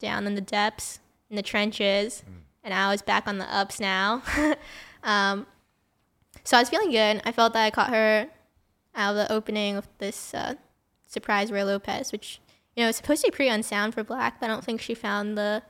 [0.00, 0.98] down in the depths
[1.30, 2.22] in the trenches,
[2.64, 4.22] and I was back on the ups now.
[5.02, 5.46] um,
[6.44, 7.22] so I was feeling good.
[7.24, 8.28] I felt that I caught her
[8.94, 10.54] out of the opening of this uh,
[11.06, 12.40] surprise Ruy Lopez, which
[12.76, 14.94] you know is supposed to be pretty unsound for Black, but I don't think she
[14.94, 15.62] found the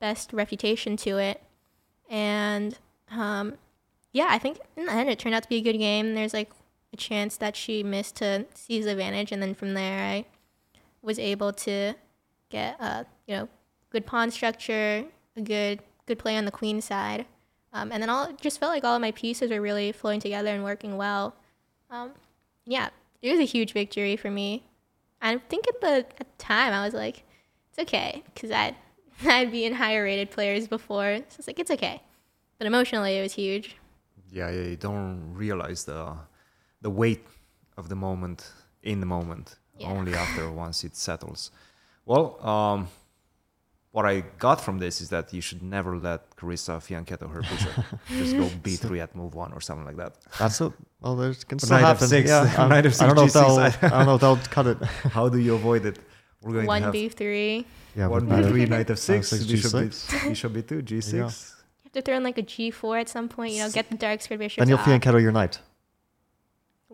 [0.00, 1.42] best reputation to it.
[2.08, 2.78] And
[3.10, 3.54] um,
[4.12, 6.14] yeah, I think in the end it turned out to be a good game.
[6.14, 6.50] There's like
[6.94, 10.24] a chance that she missed to seize advantage, and then from there I
[11.02, 11.94] was able to
[12.48, 13.48] get uh, you know
[13.90, 15.04] good pawn structure,
[15.36, 17.26] a good good play on the queen side,
[17.72, 20.48] um, and then all just felt like all of my pieces were really flowing together
[20.54, 21.34] and working well.
[21.90, 22.12] Um,
[22.64, 22.88] yeah,
[23.20, 24.64] it was a huge victory for me.
[25.20, 27.24] I think at the at the time I was like,
[27.70, 28.74] it's okay because I
[29.26, 32.00] I'd be in higher rated players before, so it's like it's okay.
[32.58, 33.76] But emotionally, it was huge.
[34.30, 36.14] yeah, yeah, you don't realize the
[36.86, 37.24] the weight
[37.80, 38.40] of the moment
[38.90, 39.46] in the moment
[39.80, 39.88] Yeah.
[39.96, 41.40] only after once it settles.
[42.10, 42.78] Well, um,
[43.96, 44.14] what I
[44.46, 47.72] got from this is that you should never let Carissa Fianchetto her bishop.
[48.20, 50.12] Just go b3 at move one or something like that.
[50.38, 51.16] That's a well.
[51.20, 52.08] There's can But still knight of happen.
[52.08, 53.58] six- yeah, I'm- knight of I don't know if six, they'll.
[53.58, 54.78] I don't know if they'll cut it.
[55.16, 55.96] How do you avoid it?
[56.42, 57.66] We're going One to have B three.
[57.96, 60.28] Yeah, one with knight of- b3, knight of six, six, bishop, B, G6.
[60.28, 60.96] bishop b2, There you go.
[60.96, 61.14] g6.
[61.14, 61.22] You
[61.84, 63.52] have to throw in like a G four at some point.
[63.54, 64.58] You know, get the dark squared bishop.
[64.60, 64.84] Then you'll off.
[64.86, 65.58] fianchetto your knight.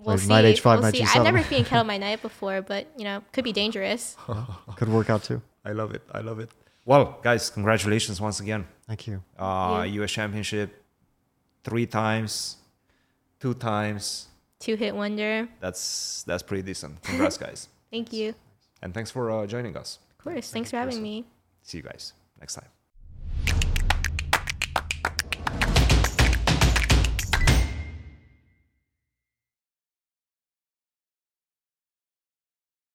[0.05, 0.28] We'll Like see.
[0.28, 1.03] knight H5, we'll knight see.
[1.03, 1.16] G7.
[1.16, 4.16] I've never fianchettoed my knight before, but you know, could be dangerous.
[4.76, 5.40] Could work out too.
[5.64, 6.03] I love it.
[6.12, 6.51] I love it.
[6.86, 8.66] Well, guys, congratulations once again.
[8.88, 9.22] Thank you.
[9.38, 9.84] Uh, Yeah.
[10.01, 10.11] U.S.
[10.11, 10.82] Championship
[11.64, 12.57] three times,
[13.38, 14.28] two times.
[14.59, 15.48] Two hit wonder.
[15.61, 17.03] That's that's pretty decent.
[17.03, 18.34] Congrats, guys, Thank you.
[18.82, 19.98] and thanks for uh, joining us.
[20.18, 20.51] Of course.
[20.51, 21.24] Thanks for having me.
[21.62, 22.68] See you guys next time.